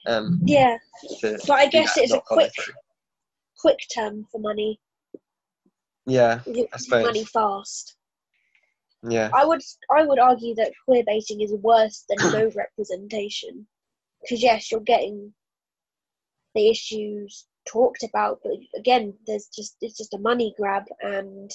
[0.05, 0.77] Um, Yeah,
[1.21, 2.51] but I guess it's a quick,
[3.59, 4.79] quick term for money.
[6.05, 7.03] Yeah, I suppose.
[7.03, 7.96] money fast.
[9.03, 9.61] Yeah, I would
[9.95, 13.67] I would argue that queer baiting is worse than no representation,
[14.21, 15.33] because yes, you're getting
[16.55, 18.39] the issues talked about.
[18.43, 21.51] But again, there's just it's just a money grab, and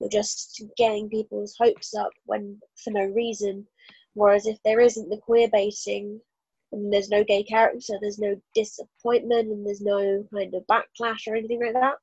[0.00, 3.66] you're just getting people's hopes up when for no reason.
[4.14, 6.20] Whereas if there isn't the queer baiting
[6.72, 11.34] and there's no gay character, there's no disappointment and there's no kind of backlash or
[11.34, 11.94] anything like that.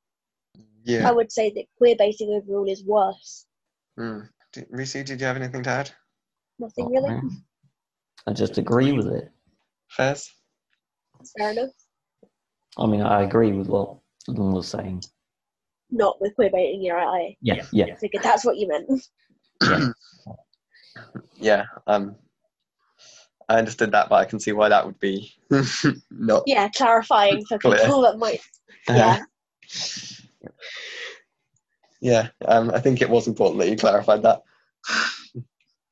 [0.84, 1.08] Yeah.
[1.08, 3.46] I would say that queer baiting overall is worse.
[3.98, 4.28] Mm.
[4.52, 5.90] Did, Reese, did you have anything to add?
[6.58, 7.20] Nothing really.
[8.26, 9.30] I just agree with it.
[9.88, 10.30] Fairs?
[11.38, 11.70] Fair enough.
[12.78, 15.02] I mean, I agree with what Lynn was saying.
[15.90, 19.02] Not with queer baiting, yeah, I Yeah, yeah, figured that's what you meant.
[19.62, 19.92] yeah.
[21.36, 21.64] Yeah.
[21.86, 22.16] Um,
[23.48, 25.34] I understood that, but I can see why that would be
[26.10, 26.44] not.
[26.46, 27.78] Yeah, clarifying for Clear.
[27.78, 28.40] people that might.
[28.88, 29.22] Yeah.
[32.02, 32.28] Yeah.
[32.44, 34.42] Um, I think it was important that you clarified that.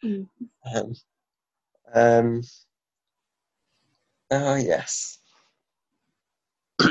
[0.05, 0.27] Mm.
[0.75, 0.95] Um,
[1.95, 2.43] um,
[4.33, 5.19] oh yes.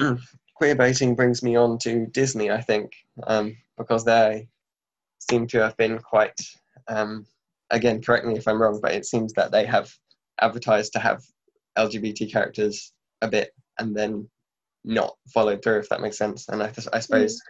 [0.55, 2.93] Queer baiting brings me on to Disney, I think,
[3.27, 4.47] um, because they
[5.19, 6.39] seem to have been quite.
[6.87, 7.25] Um,
[7.71, 9.91] again, correct me if I'm wrong, but it seems that they have
[10.39, 11.21] advertised to have
[11.77, 14.29] LGBT characters a bit and then
[14.85, 16.47] not followed through, if that makes sense.
[16.47, 17.41] And I, I suppose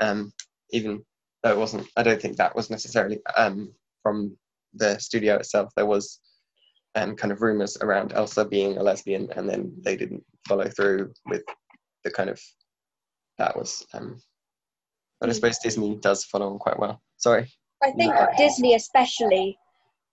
[0.00, 0.32] um,
[0.70, 1.02] even
[1.44, 4.36] though it wasn't, I don't think that was necessarily um, from
[4.72, 5.70] the studio itself.
[5.76, 6.18] There was
[6.94, 11.12] um, kind of rumors around Elsa being a lesbian, and then they didn't follow through
[11.26, 11.42] with
[12.02, 12.40] the kind of
[13.38, 13.86] that was.
[13.92, 14.18] Um,
[15.20, 15.36] but I Mm.
[15.36, 17.00] suppose Disney does follow on quite well.
[17.18, 17.52] Sorry.
[17.82, 19.58] I think Disney especially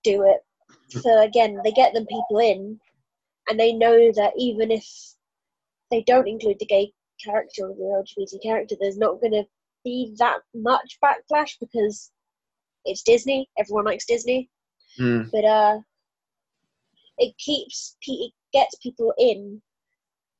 [0.03, 0.41] do it.
[0.89, 2.79] So again, they get them people in,
[3.49, 4.85] and they know that even if
[5.89, 6.91] they don't include the gay
[7.23, 9.45] character or the LGBT character, there's not going to
[9.83, 12.11] be that much backlash because
[12.85, 13.49] it's Disney.
[13.57, 14.49] Everyone likes Disney,
[14.99, 15.79] Mm, but uh,
[17.17, 19.61] it keeps pe- it gets people in.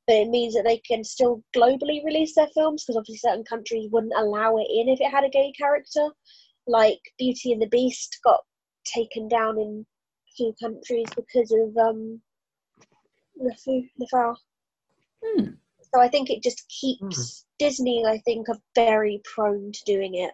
[0.06, 3.88] But it means that they can still globally release their films because obviously certain countries
[3.92, 6.08] wouldn't allow it in if it had a gay character.
[6.66, 8.40] Like Beauty and the Beast got
[8.84, 9.86] taken down in
[10.28, 12.20] a few countries because of um
[13.36, 14.34] Le Fou, Le Phare.
[15.24, 15.44] Hmm.
[15.94, 18.04] So I think it just keeps Disney.
[18.06, 20.32] I think are very prone to doing it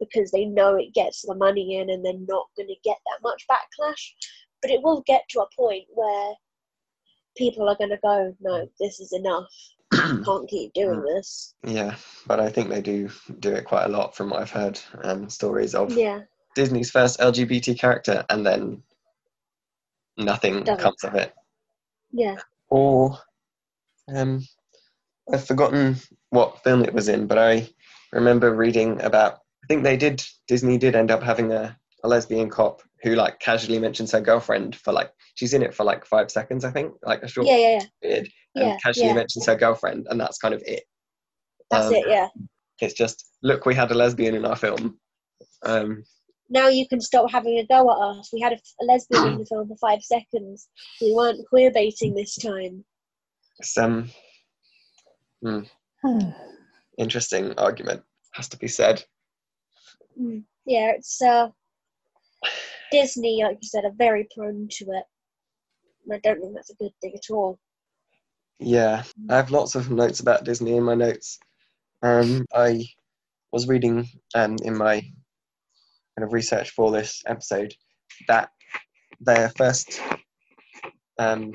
[0.00, 3.22] because they know it gets the money in and they're not going to get that
[3.22, 4.12] much backlash.
[4.62, 6.32] But it will get to a point where
[7.36, 9.46] people are going to go, no, this is enough.
[9.92, 11.54] Can't keep doing this.
[11.64, 11.94] yeah,
[12.26, 14.80] but I think they do do it quite a lot from what I've heard.
[15.04, 16.22] Um, stories of Yeah,
[16.56, 18.82] Disney's first LGBT character, and then
[20.16, 20.82] nothing Doesn't.
[20.82, 21.32] comes of it.
[22.10, 22.34] yeah.
[22.68, 23.16] Or
[24.12, 24.44] um,
[25.32, 25.96] I've forgotten
[26.30, 27.68] what film it was in, but I
[28.12, 29.40] remember reading about.
[29.64, 30.22] I think they did.
[30.46, 34.76] Disney did end up having a, a lesbian cop who like casually mentions her girlfriend
[34.76, 37.56] for like she's in it for like five seconds, I think, like a short Yeah,
[37.56, 37.84] yeah, yeah.
[38.02, 39.14] period, and Yeah, casually yeah.
[39.14, 40.84] mentions her girlfriend, and that's kind of it.
[41.70, 42.28] That's Um, it, yeah.
[42.80, 44.98] It's just look, we had a lesbian in our film.
[45.64, 46.04] Um,
[46.48, 48.30] Now you can stop having a go at us.
[48.32, 50.68] We had a, a lesbian in the film for five seconds.
[51.00, 52.84] We weren't queer baiting this time.
[53.58, 54.10] it's um,
[55.42, 56.30] hmm,
[56.98, 59.04] interesting argument has to be said.
[60.20, 60.44] Mm.
[60.64, 61.48] Yeah, it's uh,
[62.90, 65.04] Disney, like you said, are very prone to it.
[66.04, 67.58] And I don't think that's a good thing at all.
[68.58, 71.38] Yeah, I have lots of notes about Disney in my notes.
[72.02, 72.86] Um, I
[73.52, 77.74] was reading um, in my kind of research for this episode
[78.28, 78.50] that
[79.20, 80.00] their first
[81.18, 81.52] um,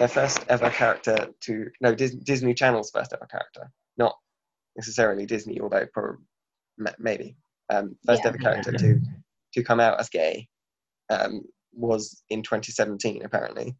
[0.00, 4.16] their first ever character to no Dis- Disney Channel's first ever character, not
[4.74, 6.24] necessarily Disney, although probably
[6.98, 7.36] maybe
[7.68, 8.28] um, first Yeah.
[8.30, 9.00] ever character to
[9.52, 10.48] to come out as gay
[11.10, 13.76] um, was in 2017 apparently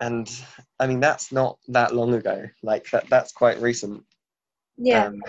[0.00, 0.30] and
[0.78, 2.44] I mean that's not that long ago.
[2.62, 4.04] Like that that's quite recent.
[4.76, 5.22] Yeah, Um,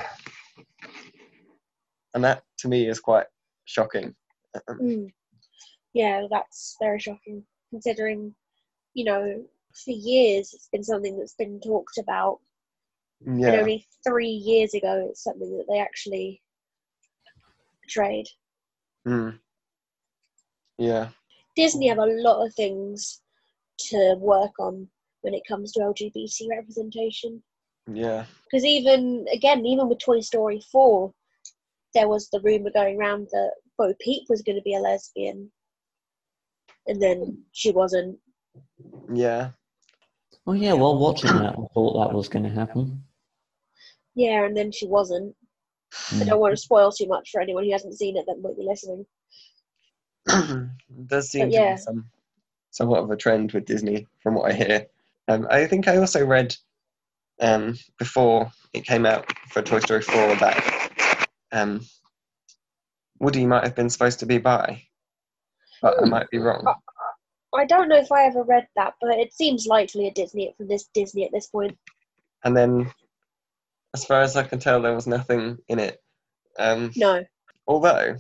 [2.14, 3.28] and that to me is quite
[3.66, 4.16] shocking.
[4.70, 5.12] Mm.
[5.94, 8.36] yeah, that's very shocking considering,
[8.94, 9.44] you know,
[9.84, 12.40] for years it's been something that's been talked about,
[13.26, 13.48] Yeah.
[13.52, 16.42] and only three years ago it's something that they actually
[17.84, 18.28] portrayed.
[19.08, 19.40] mm.
[20.78, 21.10] yeah,
[21.56, 23.22] Disney have a lot of things
[23.90, 24.88] to work on
[25.22, 27.42] when it comes to LGBT representation.
[27.92, 31.14] yeah, Because even again, even with Toy Story four,
[31.94, 35.52] there was the rumor going around that Bo Peep was going to be a lesbian,
[36.88, 38.18] and then she wasn't.
[39.14, 39.52] yeah,
[40.48, 43.04] Oh yeah, while watching that, I thought that was going to happen.
[44.16, 45.36] Yeah, and then she wasn't.
[46.22, 46.26] I Mm.
[46.26, 48.66] don't want to spoil too much for anyone who hasn't seen it that might be
[48.66, 49.06] listening.
[51.08, 52.06] does seem But to be some
[52.72, 54.88] somewhat of a trend with Disney, from what I hear.
[55.28, 56.56] Um, I think I also read
[57.42, 60.88] um, before it came out for Toy Story 4 that
[61.52, 61.82] um,
[63.20, 64.84] Woody might have been supposed to be bi,
[65.82, 66.76] but I might be wrong.
[67.56, 70.68] I don't know if I ever read that, but it seems likely a Disney from
[70.68, 71.78] this Disney at this point.
[72.44, 72.92] And then,
[73.94, 76.02] as far as I can tell, there was nothing in it.
[76.60, 77.24] Um, No.
[77.68, 78.18] although,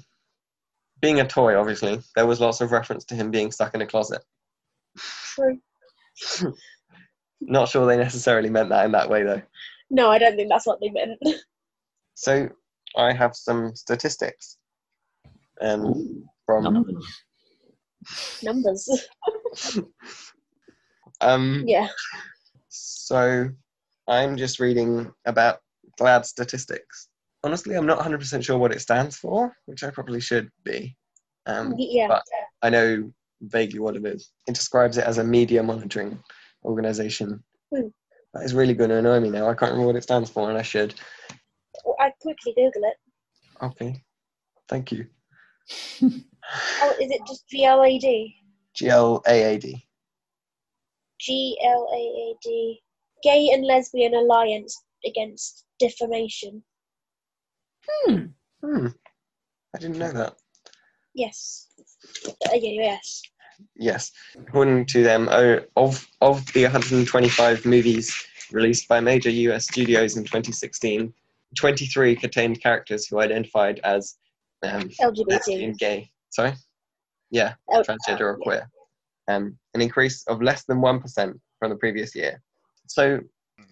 [1.01, 3.87] being a toy, obviously, there was lots of reference to him being stuck in a
[3.87, 4.23] closet.
[4.97, 5.59] True.
[7.41, 9.41] Not sure they necessarily meant that in that way, though.
[9.89, 11.19] No, I don't think that's what they meant.
[12.15, 12.49] So,
[12.97, 14.57] I have some statistics
[15.61, 16.97] um, Ooh, from
[18.43, 18.89] numbers.
[21.21, 21.87] Um, yeah.
[22.67, 23.49] So
[24.07, 25.59] I'm just reading about
[25.99, 27.07] GLAAD statistics.
[27.43, 30.95] Honestly, I'm not 100% sure what it stands for, which I probably should be.
[31.45, 32.07] Um, Yeah.
[32.09, 32.23] but-
[32.61, 34.31] I know vaguely what it is.
[34.47, 36.21] It describes it as a media monitoring
[36.63, 37.43] organization.
[37.73, 37.87] Hmm.
[38.33, 39.45] That is really going to annoy me now.
[39.47, 40.95] I can't remember what it stands for, and I should.
[41.85, 42.97] Well, I'd quickly Google it.
[43.63, 44.03] Okay.
[44.67, 45.07] Thank you.
[46.81, 48.33] Oh, is it just GLAD?
[48.77, 49.81] GLAAD.
[51.19, 52.81] G L A A D.
[53.23, 56.63] Gay and Lesbian Alliance Against Defamation.
[57.87, 58.25] Hmm.
[58.63, 58.87] Hmm.
[59.75, 60.35] I didn't know that.
[61.13, 61.67] Yes.
[62.25, 63.21] Uh, yes.
[63.75, 64.11] Yes.
[64.37, 68.15] According to them, oh, of of the 125 movies
[68.51, 71.13] released by major US studios in 2016,
[71.55, 74.17] 23 contained characters who identified as
[74.73, 74.89] um,
[75.27, 75.77] lesbian, LGBT.
[75.77, 76.11] gay.
[76.29, 76.53] Sorry?
[77.31, 78.43] Yeah, Oh, transgender or yeah.
[78.43, 78.69] queer.
[79.27, 82.41] Um, an increase of less than 1% from the previous year.
[82.87, 83.19] So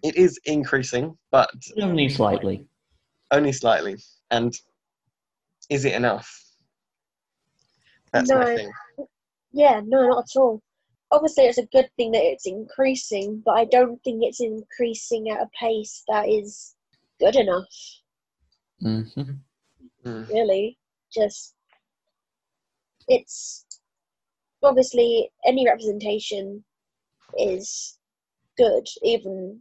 [0.04, 1.50] it is increasing, but
[1.82, 2.66] Only slightly.
[3.32, 3.98] only slightly.
[4.32, 4.54] And
[5.70, 6.30] is it enough?
[8.12, 8.56] That's my No.
[8.56, 8.72] thing.
[9.52, 10.62] Yeah, no, not at all.
[11.12, 15.42] Obviously, it's a good thing that it's increasing, but I don't think it's increasing at
[15.42, 16.76] a pace that is
[17.20, 17.68] good enough,
[18.80, 19.02] hmm
[20.04, 20.28] Mm.
[20.28, 20.78] really.
[21.14, 21.54] Just,
[23.08, 23.66] it's
[24.64, 26.64] obviously any representation
[27.38, 27.98] is
[28.58, 29.60] good, even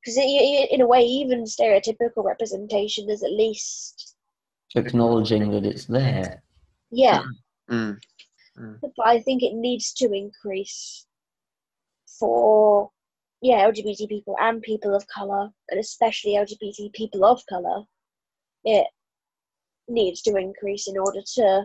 [0.00, 4.16] because in a way, even stereotypical representation is at least,
[4.76, 6.42] Acknowledging that it's there.
[6.90, 7.22] yeah,
[7.70, 7.98] Mm.
[8.80, 11.06] but I think it needs to increase
[12.18, 12.90] for
[13.42, 17.84] yeah LGBT people and people of color, and especially LGBT people of color.
[18.64, 18.86] It
[19.90, 21.64] needs to increase in order to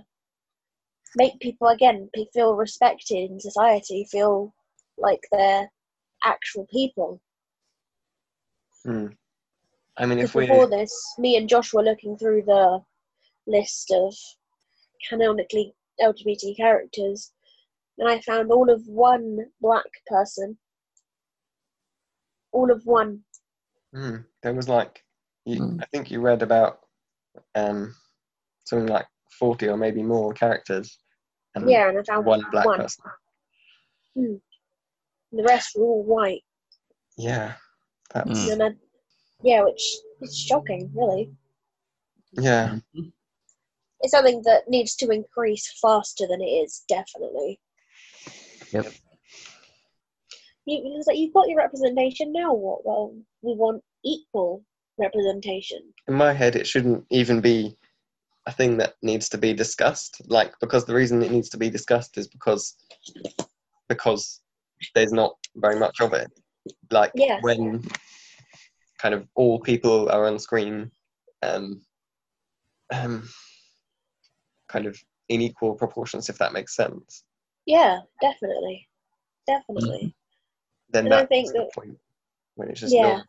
[1.16, 4.54] make people again feel respected in society, feel
[4.98, 5.70] like they're
[6.24, 7.22] actual people.
[8.86, 9.16] Mm.
[9.98, 12.80] I mean, if Because we before this, me and Josh were looking through the
[13.48, 14.14] list of
[15.08, 17.32] canonically LGBT characters,
[17.98, 20.58] and I found all of one black person.
[22.52, 23.22] All of one.
[23.96, 25.04] Mm, there was like,
[25.46, 25.82] you, Mm.
[25.82, 26.80] I think you read about
[27.56, 27.96] um,
[28.66, 29.06] something like
[29.40, 31.00] 40 or maybe more characters.
[31.56, 32.80] And Yeah, and I found one black one.
[32.80, 33.04] person.
[34.16, 34.42] And
[35.32, 36.44] the rest were all white.
[37.18, 37.54] Yeah.
[38.14, 38.52] That's, Mm.
[38.54, 38.70] And I,
[39.44, 39.82] yeah, which
[40.22, 41.32] is shocking, really.
[42.34, 42.78] yeah.
[44.02, 47.60] It's something that needs to increase faster than it is, definitely.
[48.72, 48.86] Yep.
[50.66, 52.54] You, it's like, you've got your representation now.
[52.54, 52.86] What?
[52.86, 54.64] Well, we want equal
[54.98, 55.80] representation.
[56.08, 57.76] In my head, it shouldn't even be
[58.48, 60.22] a thing that needs to be discussed.
[60.28, 62.76] Like, because the reason it needs to be discussed is because
[63.88, 64.42] because
[64.94, 66.32] there's not very much of it.
[66.92, 67.40] Like Yeah.
[67.42, 67.84] when
[68.98, 70.92] kind of all people are on screen,
[71.44, 71.82] um,
[72.92, 73.28] um,
[74.68, 74.98] kind of
[75.30, 77.24] in equal proportions, if that makes sense.
[77.66, 78.88] Yeah, definitely,
[79.48, 80.16] definitely.
[80.90, 82.00] Then And I that's think the that- point
[82.56, 83.22] when it's just Yeah.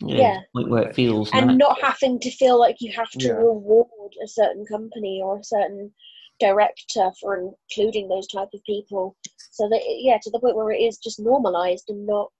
[0.00, 0.40] Yeah.
[0.54, 3.32] Point where it feels and nat- not having to feel like you have to Yeah.
[3.32, 5.92] reward a certain company or a certain
[6.40, 9.16] director for including those type of people
[9.52, 12.32] so that yeah to the point where it is just normalized and not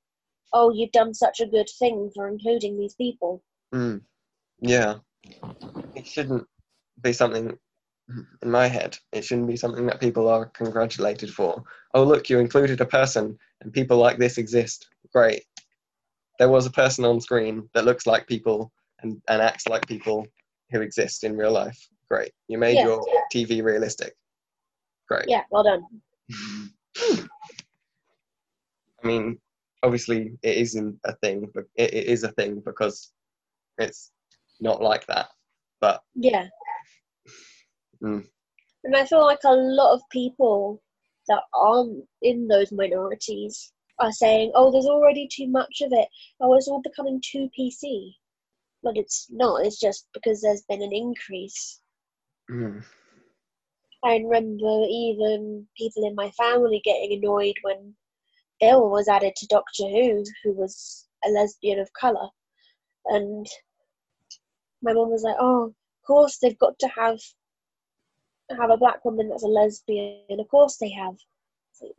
[0.53, 3.41] oh you've done such a good thing for including these people
[3.75, 4.03] Mm.
[4.61, 4.97] Yeah.
[5.95, 6.47] It shouldn't
[7.01, 7.59] be something,
[8.43, 11.63] in my head, it shouldn't be something that people are congratulated for.
[11.95, 14.89] Oh, look, you included a person and people like this exist.
[15.13, 15.45] Great.
[16.39, 20.27] There was a person on screen that looks like people and, and acts like people
[20.71, 21.79] who exist in real life.
[22.11, 22.33] Great.
[22.49, 22.85] You made Yeah.
[22.85, 24.15] your TV realistic.
[25.09, 25.27] Great.
[25.29, 25.85] yeah well done
[29.03, 29.39] I mean,
[29.83, 33.13] obviously, it isn't a thing, but it, it is a thing because
[33.77, 34.13] it's
[34.61, 35.29] not like that.
[35.81, 36.47] But yeah
[38.03, 38.27] Mm.
[38.83, 40.83] and i feel like a lot of people
[41.29, 46.09] that aren't in those minorities are saying, "Oh, there's already too much of it.
[46.41, 48.15] Oh, it's all becoming too PC."
[48.83, 49.65] But it's not.
[49.65, 51.81] It's just because there's been an increase.
[52.51, 52.85] Mm.
[54.05, 57.95] I remember even people in my family getting annoyed when
[58.61, 62.29] Bill was added to Doctor Who, who was a lesbian of colour.
[63.07, 63.47] And
[64.83, 67.19] my mum was like, oh, of course they've got to have
[68.51, 70.39] have a black woman that's a lesbian.
[70.39, 71.17] Of course they have.
[71.81, 71.93] Like,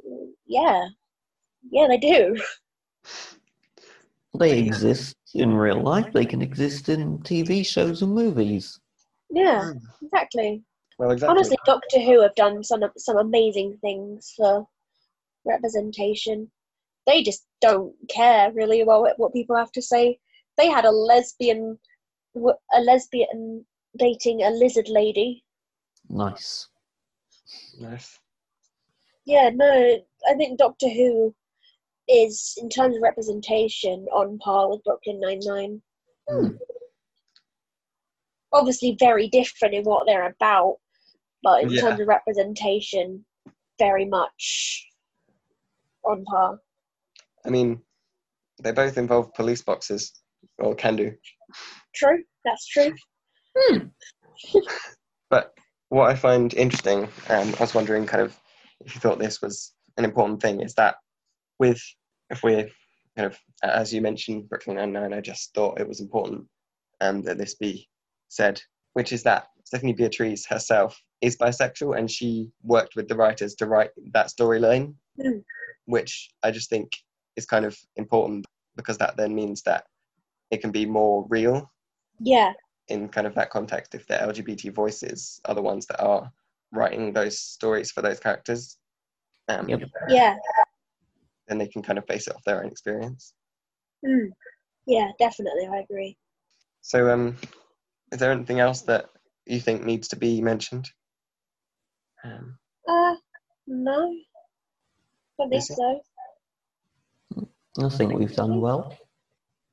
[0.45, 0.89] yeah,
[1.71, 2.35] yeah, they do.
[4.39, 6.11] They exist in real life.
[6.13, 8.79] They can exist in TV shows and movies.
[9.29, 10.05] Yeah, hmm.
[10.05, 10.63] exactly.
[10.97, 11.31] Well, exactly.
[11.31, 14.67] Honestly, Doctor Who have done some some amazing things for
[15.45, 16.51] representation.
[17.05, 20.19] They just don't care really about what, what people have to say.
[20.57, 21.77] They had a lesbian,
[22.35, 23.65] a lesbian
[23.97, 25.43] dating a lizard lady.
[26.09, 26.67] Nice.
[27.79, 28.19] Nice.
[29.25, 29.99] Yeah, no,
[30.29, 31.35] I think Doctor Who
[32.07, 35.81] is, in terms of representation, on par with Brooklyn Nine Nine.
[36.29, 36.55] Hmm.
[38.53, 40.77] Obviously, very different in what they're about,
[41.43, 41.81] but in Yeah.
[41.81, 43.25] terms of representation,
[43.79, 44.87] very much
[46.03, 46.59] on par.
[47.45, 47.81] I mean,
[48.61, 50.13] they both involve police boxes,
[50.59, 51.15] or can do.
[51.93, 52.93] True, that's true.
[53.57, 53.87] Hmm.
[55.29, 55.57] But
[55.89, 58.39] what I find interesting, um, I was wondering kind of
[58.85, 60.95] if you thought this was an important thing, is that
[61.59, 61.81] with,
[62.29, 62.69] if we're
[63.15, 66.45] kind of, as you mentioned, Brooklyn Nine-Nine, I just thought it was important
[67.01, 67.87] um, that this be
[68.29, 68.61] said,
[68.93, 73.65] which is that Stephanie Beatriz herself is bisexual and she worked with the writers to
[73.65, 75.43] write that storyline, Mm.
[75.85, 76.91] which I just think
[77.37, 78.45] is kind of important
[78.75, 79.85] because that then means that
[80.51, 81.71] it can be more real
[82.19, 82.51] Yeah,
[82.89, 86.29] in kind of that context if the LGBT voices are the ones that are
[86.71, 88.77] writing those stories for those characters.
[89.47, 89.89] Um, Yep.
[90.09, 90.37] yeah,
[91.47, 93.33] Then they can kind of base it off their own experience.
[94.05, 94.29] mm.
[94.87, 96.17] yeah, definitely, I agree.
[96.81, 97.35] So, um,
[98.11, 99.05] is there anything else that
[99.45, 100.89] you think needs to be mentioned?
[102.23, 103.15] Um, Uh,
[103.67, 104.15] no,
[105.37, 106.01] don't think so.
[107.83, 108.97] I think we've done well.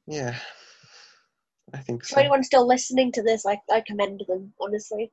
[0.06, 0.34] yeah,
[1.72, 2.14] I think so.
[2.14, 2.20] For so.
[2.20, 5.10] anyone still listening to this, I, I commend them, honestly.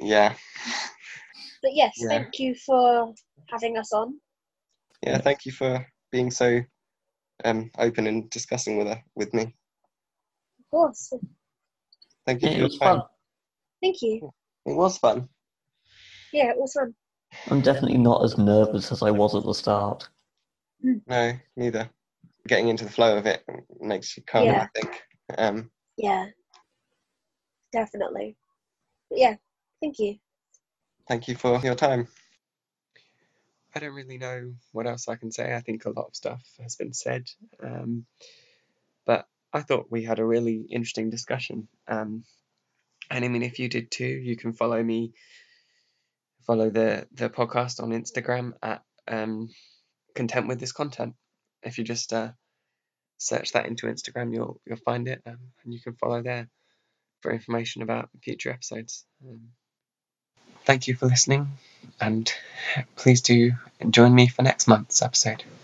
[0.00, 0.34] Yeah,
[1.64, 2.08] But yes, Yeah.
[2.08, 3.14] thank you for
[3.48, 4.20] having us on.
[5.06, 5.18] Yeah.
[5.18, 6.60] Thank you for being so
[7.44, 9.42] um, open and discussing with her, with me.
[9.42, 11.12] Of course.
[12.26, 12.96] Thank you Yeah, for it your was time.
[12.96, 13.02] fun.
[13.82, 14.32] Thank you.
[14.66, 15.28] It was fun.
[16.32, 16.94] Yeah, it was fun.
[17.50, 20.08] I'm definitely not as nervous as I was at the start.
[21.06, 21.90] No, neither.
[22.46, 23.44] Getting into the flow of it
[23.80, 24.46] makes you calm.
[24.46, 24.62] Yeah.
[24.74, 25.02] I think.
[25.38, 26.26] Um, Yeah,
[27.72, 28.36] definitely.
[29.10, 29.34] But yeah,
[29.82, 30.16] thank you.
[31.08, 32.08] thank you for your time.
[33.74, 35.54] I don't really know what else I can say.
[35.54, 37.28] I think a lot of stuff has been said.
[37.62, 38.06] Um,
[39.04, 41.68] but I thought we had a really interesting discussion.
[41.88, 42.24] Um,
[43.10, 45.12] and I mean, if you did too, you can follow me,
[46.46, 49.50] follow the, the podcast on Instagram at um,
[50.14, 51.14] Content with This Content.
[51.62, 52.30] If you just uh,
[53.18, 56.48] search that into Instagram, you'll you'll find it, um, and you can follow there
[57.20, 59.06] for information about future episodes.
[59.26, 59.48] Um,
[60.64, 61.48] thank you for listening,
[62.00, 62.32] and
[62.96, 63.52] please do
[63.90, 65.44] join me for next month's episode.